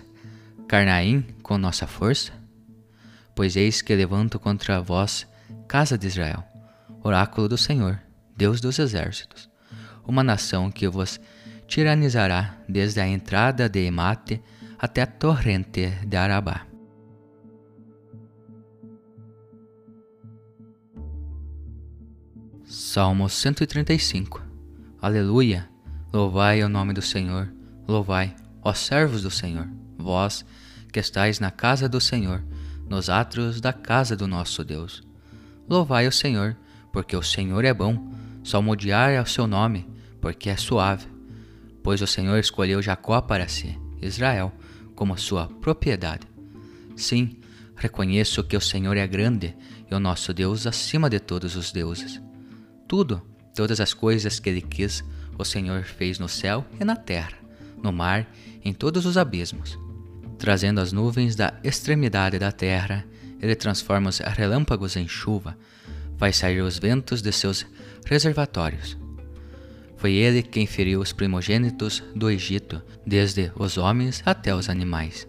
Carnaim 0.66 1.22
com 1.42 1.58
nossa 1.58 1.86
força? 1.86 2.32
Pois 3.34 3.54
eis 3.54 3.82
que 3.82 3.94
levanto 3.94 4.38
contra 4.38 4.80
vós, 4.80 5.26
casa 5.68 5.98
de 5.98 6.06
Israel, 6.06 6.42
oráculo 7.02 7.48
do 7.48 7.58
Senhor, 7.58 8.00
Deus 8.36 8.60
dos 8.60 8.78
exércitos, 8.78 9.50
uma 10.06 10.24
nação 10.24 10.70
que 10.70 10.88
vos 10.88 11.20
tiranizará 11.66 12.56
desde 12.68 13.00
a 13.00 13.06
entrada 13.06 13.68
de 13.68 13.80
Emate 13.80 14.42
até 14.78 15.02
a 15.02 15.06
torrente 15.06 15.90
de 16.06 16.16
Arabá. 16.16 16.71
Salmo 22.84 23.28
135 23.28 24.42
Aleluia! 25.00 25.70
Louvai 26.12 26.64
o 26.64 26.68
nome 26.68 26.92
do 26.92 27.00
Senhor, 27.00 27.54
louvai, 27.86 28.34
ó 28.60 28.74
servos 28.74 29.22
do 29.22 29.30
Senhor, 29.30 29.68
vós 29.96 30.44
que 30.92 30.98
estais 30.98 31.38
na 31.38 31.52
casa 31.52 31.88
do 31.88 32.00
Senhor, 32.00 32.42
nos 32.88 33.08
átrios 33.08 33.60
da 33.60 33.72
casa 33.72 34.16
do 34.16 34.26
nosso 34.26 34.64
Deus. 34.64 35.00
Louvai 35.70 36.08
o 36.08 36.12
Senhor, 36.12 36.56
porque 36.92 37.16
o 37.16 37.22
Senhor 37.22 37.64
é 37.64 37.72
bom, 37.72 38.12
salmodiar 38.42 39.10
é 39.10 39.22
o 39.22 39.26
seu 39.26 39.46
nome, 39.46 39.88
porque 40.20 40.50
é 40.50 40.56
suave. 40.56 41.06
Pois 41.84 42.02
o 42.02 42.06
Senhor 42.06 42.36
escolheu 42.40 42.82
Jacó 42.82 43.20
para 43.20 43.46
si, 43.46 43.78
Israel, 44.02 44.52
como 44.96 45.16
sua 45.16 45.46
propriedade. 45.46 46.26
Sim, 46.96 47.38
reconheço 47.76 48.42
que 48.42 48.56
o 48.56 48.60
Senhor 48.60 48.96
é 48.96 49.06
grande 49.06 49.56
e 49.88 49.94
o 49.94 50.00
nosso 50.00 50.34
Deus 50.34 50.66
acima 50.66 51.08
de 51.08 51.20
todos 51.20 51.54
os 51.54 51.70
deuses. 51.70 52.20
Tudo, 52.92 53.22
todas 53.54 53.80
as 53.80 53.94
coisas 53.94 54.38
que 54.38 54.50
ele 54.50 54.60
quis, 54.60 55.02
o 55.38 55.46
Senhor 55.46 55.82
fez 55.82 56.18
no 56.18 56.28
céu 56.28 56.62
e 56.78 56.84
na 56.84 56.94
terra, 56.94 57.32
no 57.82 57.90
mar, 57.90 58.30
em 58.62 58.74
todos 58.74 59.06
os 59.06 59.16
abismos. 59.16 59.78
Trazendo 60.38 60.78
as 60.78 60.92
nuvens 60.92 61.34
da 61.34 61.54
extremidade 61.64 62.38
da 62.38 62.52
terra, 62.52 63.02
ele 63.40 63.54
transforma 63.54 64.10
os 64.10 64.18
relâmpagos 64.18 64.94
em 64.94 65.08
chuva, 65.08 65.56
faz 66.18 66.36
sair 66.36 66.60
os 66.60 66.78
ventos 66.78 67.22
de 67.22 67.32
seus 67.32 67.64
reservatórios. 68.04 68.94
Foi 69.96 70.12
ele 70.12 70.42
quem 70.42 70.66
feriu 70.66 71.00
os 71.00 71.14
primogênitos 71.14 72.04
do 72.14 72.28
Egito, 72.28 72.82
desde 73.06 73.50
os 73.56 73.78
homens 73.78 74.22
até 74.26 74.54
os 74.54 74.68
animais. 74.68 75.26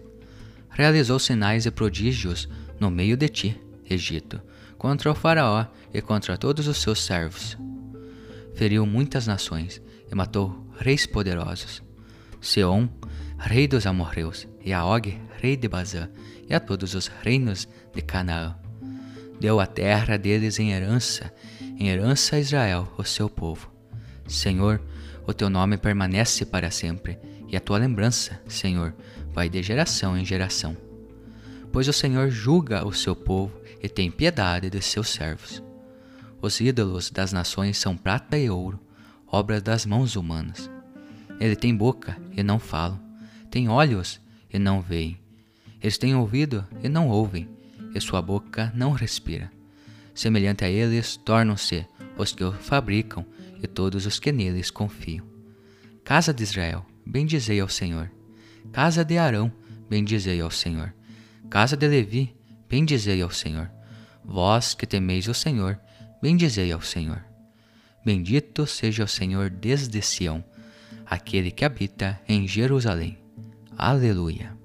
Realizou 0.68 1.18
sinais 1.18 1.64
e 1.64 1.70
prodígios 1.70 2.46
no 2.78 2.90
meio 2.90 3.16
de 3.16 3.28
ti, 3.30 3.60
Egito, 3.88 4.38
contra 4.76 5.10
o 5.10 5.14
Faraó 5.14 5.64
e 5.94 6.02
contra 6.02 6.36
todos 6.36 6.66
os 6.66 6.78
seus 6.78 7.02
servos. 7.02 7.56
Feriu 8.54 8.84
muitas 8.84 9.26
nações 9.28 9.80
e 10.10 10.14
matou 10.14 10.66
reis 10.76 11.06
poderosos. 11.06 11.82
Seom, 12.40 12.88
rei 13.38 13.66
dos 13.68 13.86
amorreus, 13.86 14.46
e 14.60 14.72
a 14.72 14.84
Og, 14.84 15.18
rei 15.40 15.56
de 15.56 15.68
Bazã, 15.68 16.10
e 16.48 16.54
a 16.54 16.60
todos 16.60 16.94
os 16.94 17.06
reinos 17.06 17.68
de 17.94 18.02
Canaã. 18.02 18.56
Deu 19.40 19.60
a 19.60 19.66
terra 19.66 20.18
deles 20.18 20.58
em 20.58 20.72
herança, 20.72 21.32
em 21.78 21.88
herança 21.88 22.36
a 22.36 22.40
Israel, 22.40 22.92
o 22.98 23.04
seu 23.04 23.30
povo. 23.30 23.70
Senhor, 24.26 24.80
o 25.26 25.32
teu 25.32 25.48
nome 25.48 25.76
permanece 25.76 26.44
para 26.44 26.70
sempre, 26.70 27.18
e 27.48 27.56
a 27.56 27.60
tua 27.60 27.78
lembrança, 27.78 28.40
Senhor, 28.48 28.94
vai 29.32 29.48
de 29.48 29.62
geração 29.62 30.16
em 30.16 30.24
geração. 30.24 30.76
Pois 31.72 31.88
o 31.88 31.92
Senhor 31.92 32.30
julga 32.30 32.86
o 32.86 32.92
seu 32.92 33.16
povo 33.16 33.52
e 33.82 33.88
tem 33.88 34.10
piedade 34.10 34.70
de 34.70 34.80
seus 34.80 35.08
servos. 35.08 35.62
Os 36.44 36.60
ídolos 36.60 37.10
das 37.10 37.32
nações 37.32 37.78
são 37.78 37.96
prata 37.96 38.36
e 38.36 38.50
ouro, 38.50 38.78
obras 39.26 39.62
das 39.62 39.86
mãos 39.86 40.14
humanas. 40.14 40.70
Ele 41.40 41.56
tem 41.56 41.74
boca 41.74 42.18
e 42.36 42.42
não 42.42 42.58
falam, 42.58 43.00
tem 43.50 43.66
olhos 43.66 44.20
e 44.52 44.58
não 44.58 44.82
veem. 44.82 45.18
Eles 45.80 45.96
têm 45.96 46.14
ouvido 46.14 46.62
e 46.82 46.88
não 46.90 47.08
ouvem, 47.08 47.48
e 47.94 47.98
sua 47.98 48.20
boca 48.20 48.70
não 48.76 48.92
respira. 48.92 49.50
Semelhante 50.14 50.66
a 50.66 50.68
eles 50.68 51.16
tornam-se 51.16 51.86
os 52.18 52.34
que 52.34 52.44
o 52.44 52.52
fabricam 52.52 53.24
e 53.62 53.66
todos 53.66 54.04
os 54.04 54.20
que 54.20 54.30
neles 54.30 54.70
confiam. 54.70 55.26
Casa 56.04 56.34
de 56.34 56.42
Israel, 56.42 56.84
bendizei 57.06 57.58
ao 57.58 57.70
Senhor. 57.70 58.10
Casa 58.70 59.02
de 59.02 59.16
Arão, 59.16 59.50
bendizei 59.88 60.42
ao 60.42 60.50
Senhor. 60.50 60.92
Casa 61.48 61.74
de 61.74 61.88
Levi, 61.88 62.36
bendizei 62.68 63.22
ao 63.22 63.30
Senhor. 63.30 63.70
Vós 64.22 64.74
que 64.74 64.86
temeis 64.86 65.26
o 65.26 65.32
Senhor, 65.32 65.80
bendizei 66.24 66.72
ao 66.72 66.80
Senhor. 66.80 67.22
Bendito 68.02 68.66
seja 68.66 69.04
o 69.04 69.06
Senhor 69.06 69.50
desde 69.50 70.00
Sião, 70.00 70.42
aquele 71.04 71.50
que 71.50 71.66
habita 71.66 72.18
em 72.26 72.48
Jerusalém. 72.48 73.18
Aleluia. 73.76 74.56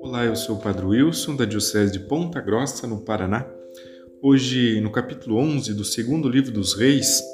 Olá, 0.00 0.24
eu 0.24 0.36
sou 0.36 0.54
o 0.54 0.60
Padre 0.60 0.86
Wilson, 0.86 1.34
da 1.34 1.44
Diocese 1.44 1.92
de 1.92 1.98
Ponta 1.98 2.40
Grossa, 2.40 2.86
no 2.86 3.00
Paraná. 3.00 3.44
Hoje, 4.22 4.80
no 4.80 4.92
capítulo 4.92 5.36
11 5.38 5.74
do 5.74 5.84
segundo 5.84 6.28
livro 6.28 6.52
dos 6.52 6.78
Reis, 6.78 7.24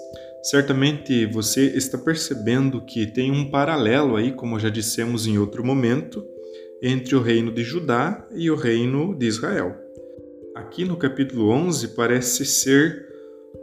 Certamente 0.44 1.24
você 1.24 1.68
está 1.68 1.96
percebendo 1.96 2.84
que 2.84 3.06
tem 3.06 3.30
um 3.30 3.50
paralelo 3.50 4.14
aí, 4.14 4.30
como 4.30 4.60
já 4.60 4.68
dissemos 4.68 5.26
em 5.26 5.38
outro 5.38 5.64
momento, 5.64 6.22
entre 6.82 7.16
o 7.16 7.22
reino 7.22 7.50
de 7.50 7.64
Judá 7.64 8.28
e 8.30 8.50
o 8.50 8.54
reino 8.54 9.16
de 9.16 9.24
Israel. 9.24 9.74
Aqui 10.54 10.84
no 10.84 10.98
capítulo 10.98 11.48
11 11.48 11.88
parece 11.94 12.44
ser 12.44 13.08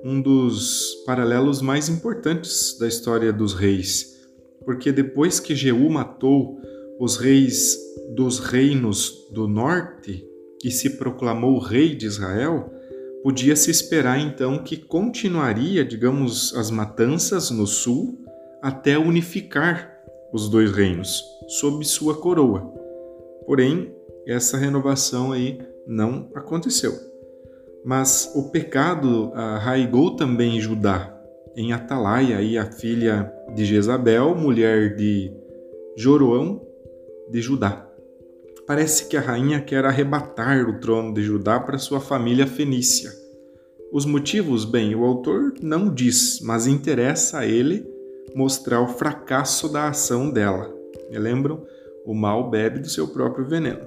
um 0.03 0.19
dos 0.19 1.03
paralelos 1.05 1.61
mais 1.61 1.87
importantes 1.87 2.75
da 2.79 2.87
história 2.87 3.31
dos 3.31 3.53
reis, 3.53 4.19
porque 4.65 4.91
depois 4.91 5.39
que 5.39 5.55
Jeú 5.55 5.87
matou 5.87 6.59
os 6.99 7.15
reis 7.15 7.77
dos 8.15 8.39
reinos 8.39 9.27
do 9.31 9.47
norte 9.47 10.25
e 10.65 10.71
se 10.71 10.97
proclamou 10.97 11.59
rei 11.59 11.95
de 11.95 12.07
Israel, 12.07 12.73
podia 13.23 13.55
se 13.55 13.69
esperar 13.69 14.19
então 14.19 14.59
que 14.63 14.77
continuaria, 14.77 15.85
digamos, 15.85 16.55
as 16.55 16.71
matanças 16.71 17.51
no 17.51 17.67
sul 17.67 18.17
até 18.61 18.97
unificar 18.97 19.91
os 20.33 20.49
dois 20.49 20.71
reinos 20.71 21.23
sob 21.47 21.83
sua 21.85 22.15
coroa. 22.15 22.61
Porém, 23.45 23.93
essa 24.25 24.57
renovação 24.57 25.31
aí 25.31 25.59
não 25.85 26.29
aconteceu. 26.35 26.93
Mas 27.83 28.31
o 28.35 28.49
pecado 28.49 29.31
arraigou 29.33 30.15
também 30.15 30.57
em 30.57 30.61
Judá, 30.61 31.17
em 31.55 31.73
Atalaia, 31.73 32.37
aí 32.37 32.57
a 32.57 32.71
filha 32.71 33.31
de 33.55 33.65
Jezabel, 33.65 34.35
mulher 34.35 34.95
de 34.95 35.33
Joroão 35.97 36.61
de 37.29 37.41
Judá. 37.41 37.90
Parece 38.67 39.07
que 39.07 39.17
a 39.17 39.21
rainha 39.21 39.59
quer 39.59 39.85
arrebatar 39.85 40.69
o 40.69 40.79
trono 40.79 41.13
de 41.13 41.23
Judá 41.23 41.59
para 41.59 41.77
sua 41.77 41.99
família 41.99 42.47
fenícia. 42.47 43.11
Os 43.91 44.05
motivos, 44.05 44.63
bem, 44.63 44.95
o 44.95 45.03
autor 45.03 45.53
não 45.61 45.93
diz, 45.93 46.39
mas 46.41 46.67
interessa 46.67 47.39
a 47.39 47.45
ele 47.45 47.85
mostrar 48.33 48.81
o 48.81 48.87
fracasso 48.87 49.67
da 49.67 49.89
ação 49.89 50.29
dela. 50.29 50.73
Me 51.09 51.19
lembram? 51.19 51.65
O 52.05 52.13
mal 52.13 52.49
bebe 52.49 52.79
do 52.79 52.89
seu 52.89 53.07
próprio 53.07 53.45
veneno. 53.45 53.81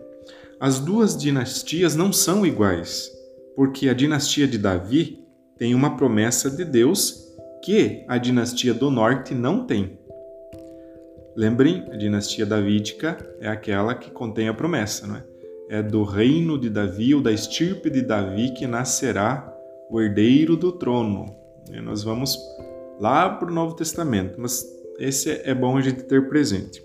As 0.61 0.79
duas 0.79 1.17
dinastias 1.17 1.97
não 1.97 2.13
são 2.13 2.45
iguais, 2.45 3.11
porque 3.57 3.89
a 3.89 3.95
dinastia 3.95 4.47
de 4.47 4.59
Davi 4.59 5.25
tem 5.57 5.75
uma 5.75 5.97
promessa 5.97 6.51
de 6.51 6.65
Deus 6.65 7.25
que 7.65 8.05
a 8.09 8.19
dinastia 8.19 8.75
do 8.75 8.91
norte 8.91 9.35
não 9.35 9.67
tem. 9.67 9.99
Lembrem, 11.37 11.85
a 11.91 11.97
dinastia 11.97 12.47
davídica 12.47 13.19
é 13.41 13.49
aquela 13.49 13.95
que 13.95 14.11
contém 14.11 14.49
a 14.49 14.55
promessa, 14.55 15.07
não 15.07 15.17
é? 15.17 15.25
É 15.69 15.83
do 15.83 16.05
reino 16.05 16.59
de 16.59 16.71
Davi 16.71 17.15
ou 17.15 17.21
da 17.21 17.33
estirpe 17.33 17.91
de 17.91 18.03
Davi 18.03 18.53
que 18.53 18.67
nascerá 18.67 19.53
o 19.91 20.01
herdeiro 20.01 20.57
do 20.57 20.71
trono. 20.71 21.35
E 21.73 21.81
nós 21.81 22.03
vamos 22.03 22.39
lá 23.01 23.29
para 23.31 23.51
o 23.51 23.55
Novo 23.55 23.75
Testamento, 23.75 24.39
mas 24.39 24.65
esse 24.99 25.31
é 25.45 25.55
bom 25.55 25.77
a 25.77 25.81
gente 25.81 26.05
ter 26.05 26.29
presente. 26.29 26.83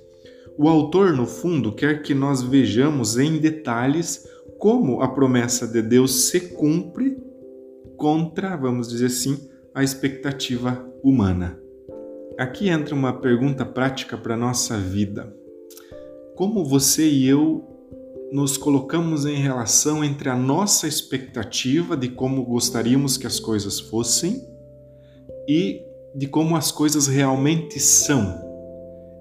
O 0.57 0.67
autor, 0.67 1.13
no 1.13 1.25
fundo, 1.25 1.71
quer 1.71 2.01
que 2.01 2.13
nós 2.13 2.41
vejamos 2.41 3.17
em 3.17 3.38
detalhes 3.38 4.27
como 4.57 5.01
a 5.01 5.07
promessa 5.07 5.67
de 5.67 5.81
Deus 5.81 6.29
se 6.29 6.39
cumpre 6.49 7.17
contra, 7.95 8.55
vamos 8.55 8.89
dizer 8.89 9.07
assim, 9.07 9.49
a 9.73 9.83
expectativa 9.83 10.85
humana. 11.03 11.59
Aqui 12.39 12.69
entra 12.69 12.95
uma 12.95 13.12
pergunta 13.12 13.65
prática 13.65 14.17
para 14.17 14.34
a 14.34 14.38
nossa 14.38 14.78
vida. 14.78 15.36
Como 16.38 16.63
você 16.63 17.06
e 17.06 17.28
eu 17.28 17.67
nos 18.32 18.56
colocamos 18.56 19.25
em 19.25 19.36
relação 19.36 20.02
entre 20.06 20.30
a 20.30 20.38
nossa 20.38 20.88
expectativa 20.88 21.97
de 21.97 22.08
como 22.08 22.45
gostaríamos 22.45 23.17
que 23.17 23.28
as 23.28 23.41
coisas 23.41 23.82
fossem 23.82 24.41
e 25.49 25.82
de 26.15 26.28
como 26.28 26.56
as 26.56 26.71
coisas 26.71 27.08
realmente 27.08 27.78
são? 27.78 28.47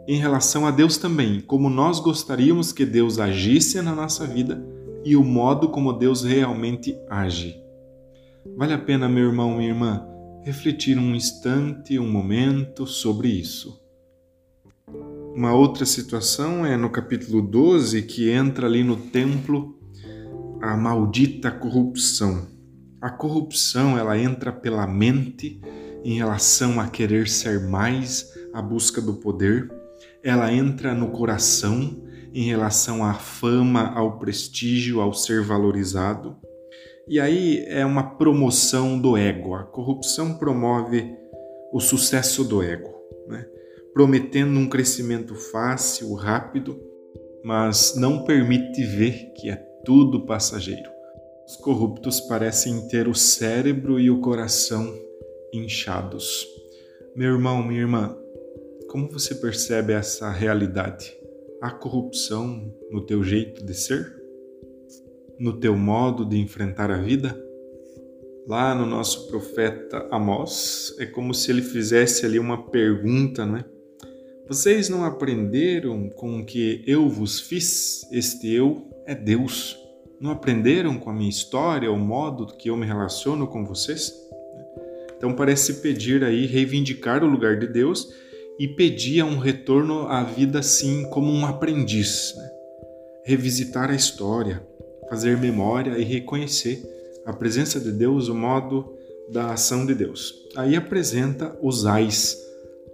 em 0.08 0.16
relação 0.16 0.66
a 0.66 0.70
Deus 0.70 0.96
também, 0.96 1.38
como 1.38 1.68
nós 1.68 2.00
gostaríamos 2.00 2.72
que 2.72 2.86
Deus 2.86 3.18
agisse 3.18 3.82
na 3.82 3.94
nossa 3.94 4.26
vida 4.26 4.58
e 5.04 5.14
o 5.14 5.22
modo 5.22 5.68
como 5.68 5.92
Deus 5.92 6.22
realmente 6.22 6.98
age. 7.10 7.62
Vale 8.56 8.72
a 8.72 8.78
pena, 8.78 9.06
meu 9.06 9.26
irmão, 9.26 9.58
minha 9.58 9.68
irmã, 9.68 10.08
refletir 10.48 10.96
um 10.98 11.14
instante, 11.14 11.98
um 11.98 12.10
momento 12.10 12.86
sobre 12.86 13.28
isso. 13.28 13.78
Uma 15.34 15.52
outra 15.52 15.84
situação 15.84 16.64
é 16.64 16.74
no 16.74 16.88
capítulo 16.88 17.42
12, 17.42 18.00
que 18.04 18.30
entra 18.30 18.66
ali 18.66 18.82
no 18.82 18.96
templo 18.96 19.78
a 20.62 20.74
maldita 20.74 21.50
corrupção. 21.50 22.48
A 22.98 23.10
corrupção, 23.10 23.98
ela 23.98 24.18
entra 24.18 24.50
pela 24.50 24.86
mente 24.86 25.60
em 26.02 26.14
relação 26.14 26.80
a 26.80 26.88
querer 26.88 27.28
ser 27.28 27.68
mais, 27.68 28.32
a 28.54 28.62
busca 28.62 29.02
do 29.02 29.16
poder. 29.16 29.70
Ela 30.24 30.50
entra 30.50 30.94
no 30.94 31.10
coração 31.10 32.02
em 32.32 32.44
relação 32.44 33.04
à 33.04 33.12
fama, 33.12 33.92
ao 33.94 34.18
prestígio, 34.18 35.02
ao 35.02 35.12
ser 35.12 35.42
valorizado. 35.42 36.38
E 37.08 37.18
aí 37.18 37.64
é 37.68 37.86
uma 37.86 38.16
promoção 38.16 39.00
do 39.00 39.16
ego. 39.16 39.54
A 39.54 39.64
corrupção 39.64 40.36
promove 40.36 41.16
o 41.72 41.80
sucesso 41.80 42.44
do 42.44 42.62
ego, 42.62 42.94
né? 43.26 43.46
prometendo 43.94 44.58
um 44.58 44.68
crescimento 44.68 45.34
fácil, 45.34 46.12
rápido, 46.14 46.78
mas 47.42 47.94
não 47.96 48.24
permite 48.24 48.84
ver 48.84 49.32
que 49.34 49.48
é 49.48 49.56
tudo 49.84 50.26
passageiro. 50.26 50.90
Os 51.46 51.56
corruptos 51.56 52.20
parecem 52.20 52.86
ter 52.88 53.08
o 53.08 53.14
cérebro 53.14 53.98
e 53.98 54.10
o 54.10 54.20
coração 54.20 54.94
inchados. 55.52 56.46
Meu 57.16 57.32
irmão, 57.32 57.62
minha 57.62 57.80
irmã, 57.80 58.14
como 58.90 59.10
você 59.10 59.34
percebe 59.34 59.94
essa 59.94 60.30
realidade? 60.30 61.16
Há 61.60 61.70
corrupção 61.70 62.70
no 62.90 63.04
teu 63.06 63.24
jeito 63.24 63.64
de 63.64 63.72
ser? 63.72 64.17
No 65.38 65.52
teu 65.52 65.76
modo 65.76 66.24
de 66.24 66.36
enfrentar 66.36 66.90
a 66.90 66.96
vida? 66.96 67.40
Lá 68.46 68.74
no 68.74 68.84
nosso 68.84 69.28
profeta 69.28 70.08
Amós, 70.10 70.96
é 70.98 71.06
como 71.06 71.32
se 71.32 71.50
ele 71.50 71.62
fizesse 71.62 72.26
ali 72.26 72.38
uma 72.38 72.70
pergunta, 72.70 73.46
né? 73.46 73.64
Vocês 74.48 74.88
não 74.88 75.04
aprenderam 75.04 76.08
com 76.08 76.40
o 76.40 76.44
que 76.44 76.82
eu 76.86 77.08
vos 77.08 77.38
fiz? 77.38 78.10
Este 78.10 78.50
eu 78.52 78.82
é 79.06 79.14
Deus. 79.14 79.78
Não 80.20 80.32
aprenderam 80.32 80.98
com 80.98 81.10
a 81.10 81.12
minha 81.12 81.30
história, 81.30 81.92
o 81.92 81.98
modo 81.98 82.46
que 82.56 82.68
eu 82.68 82.76
me 82.76 82.86
relaciono 82.86 83.46
com 83.46 83.64
vocês? 83.64 84.12
Então 85.16 85.36
parece 85.36 85.74
pedir 85.74 86.24
aí, 86.24 86.46
reivindicar 86.46 87.22
o 87.22 87.28
lugar 87.28 87.58
de 87.58 87.66
Deus 87.68 88.08
e 88.58 88.66
pedir 88.66 89.22
um 89.22 89.38
retorno 89.38 90.08
à 90.08 90.24
vida 90.24 90.58
assim 90.58 91.08
como 91.10 91.30
um 91.30 91.46
aprendiz. 91.46 92.34
Né? 92.36 92.50
Revisitar 93.24 93.90
a 93.90 93.94
história, 93.94 94.66
fazer 95.08 95.36
memória 95.36 95.98
e 95.98 96.04
reconhecer 96.04 96.82
a 97.24 97.32
presença 97.32 97.78
de 97.78 97.92
Deus, 97.92 98.28
o 98.28 98.34
modo 98.34 98.92
da 99.30 99.52
ação 99.52 99.84
de 99.84 99.94
Deus. 99.94 100.34
Aí 100.56 100.74
apresenta 100.76 101.56
os 101.62 101.86
ais, 101.86 102.38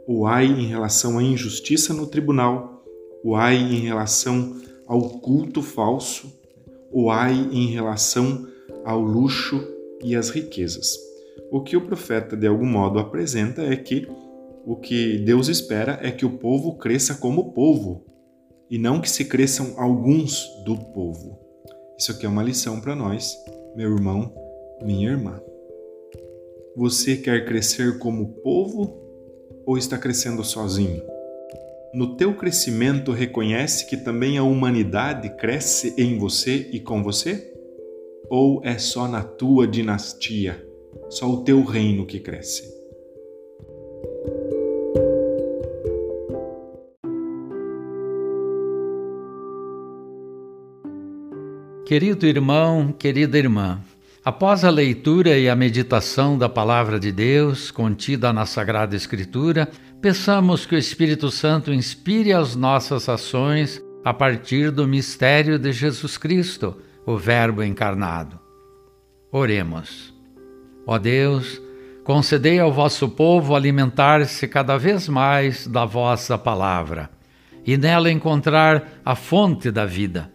o 0.06 0.26
ai 0.26 0.46
em 0.46 0.66
relação 0.66 1.18
à 1.18 1.22
injustiça 1.22 1.94
no 1.94 2.06
tribunal, 2.06 2.84
o 3.22 3.36
ai 3.36 3.56
em 3.56 3.80
relação 3.80 4.60
ao 4.86 5.00
culto 5.20 5.62
falso, 5.62 6.32
o 6.92 7.10
ai 7.10 7.48
em 7.52 7.68
relação 7.68 8.46
ao 8.84 9.00
luxo 9.00 9.66
e 10.02 10.14
às 10.14 10.30
riquezas. 10.30 10.98
O 11.50 11.62
que 11.62 11.76
o 11.76 11.86
profeta 11.86 12.36
de 12.36 12.46
algum 12.46 12.66
modo 12.66 12.98
apresenta 12.98 13.62
é 13.62 13.76
que 13.76 14.06
o 14.66 14.76
que 14.76 15.18
Deus 15.18 15.48
espera 15.48 15.98
é 16.02 16.10
que 16.10 16.24
o 16.24 16.38
povo 16.38 16.76
cresça 16.76 17.14
como 17.14 17.52
povo 17.52 18.04
e 18.70 18.78
não 18.78 19.00
que 19.00 19.10
se 19.10 19.26
cresçam 19.26 19.74
alguns 19.76 20.46
do 20.64 20.76
povo. 20.76 21.43
Isso 21.98 22.12
aqui 22.12 22.26
é 22.26 22.28
uma 22.28 22.42
lição 22.42 22.80
para 22.80 22.94
nós, 22.94 23.36
meu 23.74 23.92
irmão, 23.94 24.32
minha 24.82 25.10
irmã. 25.10 25.40
Você 26.76 27.16
quer 27.16 27.44
crescer 27.44 27.98
como 27.98 28.34
povo 28.42 29.00
ou 29.64 29.78
está 29.78 29.96
crescendo 29.96 30.42
sozinho? 30.44 31.14
no 31.94 32.16
teu 32.16 32.34
crescimento 32.34 33.12
reconhece 33.12 33.86
que 33.86 33.96
também 33.96 34.36
a 34.36 34.42
humanidade 34.42 35.30
cresce 35.36 35.94
em 35.96 36.18
você 36.18 36.68
e 36.72 36.80
com 36.80 37.04
você? 37.04 37.52
Ou 38.28 38.60
é 38.64 38.76
só 38.78 39.06
na 39.06 39.22
tua 39.22 39.64
dinastia, 39.64 40.60
só 41.08 41.30
o 41.30 41.44
teu 41.44 41.62
reino 41.62 42.04
que 42.04 42.18
cresce? 42.18 42.73
Querido 51.94 52.26
irmão, 52.26 52.90
querida 52.90 53.38
irmã, 53.38 53.78
após 54.24 54.64
a 54.64 54.68
leitura 54.68 55.38
e 55.38 55.48
a 55.48 55.54
meditação 55.54 56.36
da 56.36 56.48
Palavra 56.48 56.98
de 56.98 57.12
Deus 57.12 57.70
contida 57.70 58.32
na 58.32 58.46
Sagrada 58.46 58.96
Escritura, 58.96 59.70
Peçamos 60.02 60.66
que 60.66 60.74
o 60.74 60.78
Espírito 60.78 61.30
Santo 61.30 61.72
inspire 61.72 62.32
as 62.32 62.56
nossas 62.56 63.08
ações 63.08 63.80
a 64.04 64.12
partir 64.12 64.72
do 64.72 64.88
mistério 64.88 65.56
de 65.56 65.70
Jesus 65.70 66.18
Cristo, 66.18 66.76
o 67.06 67.16
Verbo 67.16 67.62
encarnado. 67.62 68.40
Oremos. 69.30 70.12
Ó 70.84 70.98
Deus, 70.98 71.62
concedei 72.02 72.58
ao 72.58 72.72
vosso 72.72 73.08
povo 73.08 73.54
alimentar-se 73.54 74.48
cada 74.48 74.76
vez 74.76 75.08
mais 75.08 75.68
da 75.68 75.84
vossa 75.84 76.36
palavra 76.36 77.08
e 77.64 77.76
nela 77.76 78.10
encontrar 78.10 79.00
a 79.04 79.14
fonte 79.14 79.70
da 79.70 79.86
vida. 79.86 80.33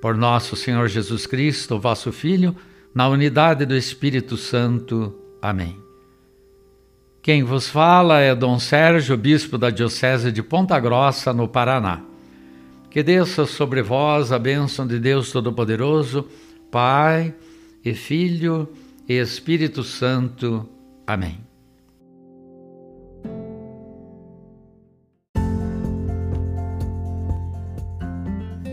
Por 0.00 0.16
nosso 0.16 0.56
Senhor 0.56 0.88
Jesus 0.88 1.26
Cristo, 1.26 1.78
vosso 1.78 2.10
Filho, 2.10 2.56
na 2.94 3.08
unidade 3.08 3.66
do 3.66 3.76
Espírito 3.76 4.36
Santo. 4.36 5.14
Amém. 5.40 5.76
Quem 7.22 7.44
vos 7.44 7.68
fala 7.68 8.20
é 8.20 8.34
Dom 8.34 8.58
Sérgio, 8.58 9.16
bispo 9.16 9.58
da 9.58 9.68
Diocese 9.68 10.32
de 10.32 10.42
Ponta 10.42 10.80
Grossa, 10.80 11.32
no 11.32 11.46
Paraná. 11.46 12.00
Que 12.90 13.02
desça 13.02 13.44
sobre 13.44 13.82
vós 13.82 14.32
a 14.32 14.38
bênção 14.38 14.86
de 14.86 14.98
Deus 14.98 15.30
Todo-Poderoso, 15.30 16.26
Pai 16.70 17.34
e 17.84 17.94
Filho 17.94 18.68
e 19.08 19.14
Espírito 19.14 19.84
Santo. 19.84 20.68
Amém. 21.06 21.49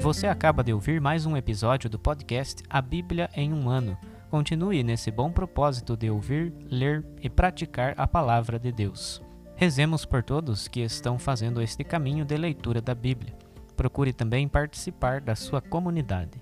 Você 0.08 0.26
acaba 0.26 0.63
de 0.63 0.72
ouvir 0.72 1.02
mais 1.02 1.26
um 1.26 1.36
episódio 1.36 1.89
do 1.89 2.00
podcast 2.00 2.63
A 2.70 2.82
Bíblia 2.82 3.30
em 3.36 3.52
um 3.52 3.70
Ano 3.70 3.98
continue 4.30 4.82
nesse 4.82 5.12
bom 5.12 5.30
propósito 5.30 5.98
de 5.98 6.10
ouvir, 6.10 6.54
ler 6.72 7.06
e 7.22 7.30
praticar 7.30 7.93
a 7.98 8.08
palavra 8.08 8.58
de 8.58 8.72
Deus. 8.72 9.22
Rezemos 9.58 10.06
por 10.06 10.24
todos 10.24 10.70
que 10.70 10.80
estão 10.80 11.20
fazendo 11.20 11.62
este 11.62 11.84
caminho 11.84 12.24
de 12.24 12.38
leitura 12.38 12.80
da 12.80 12.96
Bíblia. 12.96 13.34
Procure 13.76 14.13
também 14.13 14.48
participar 14.48 15.20
da 15.20 15.36
sua 15.36 15.60
comunidade. 15.60 16.41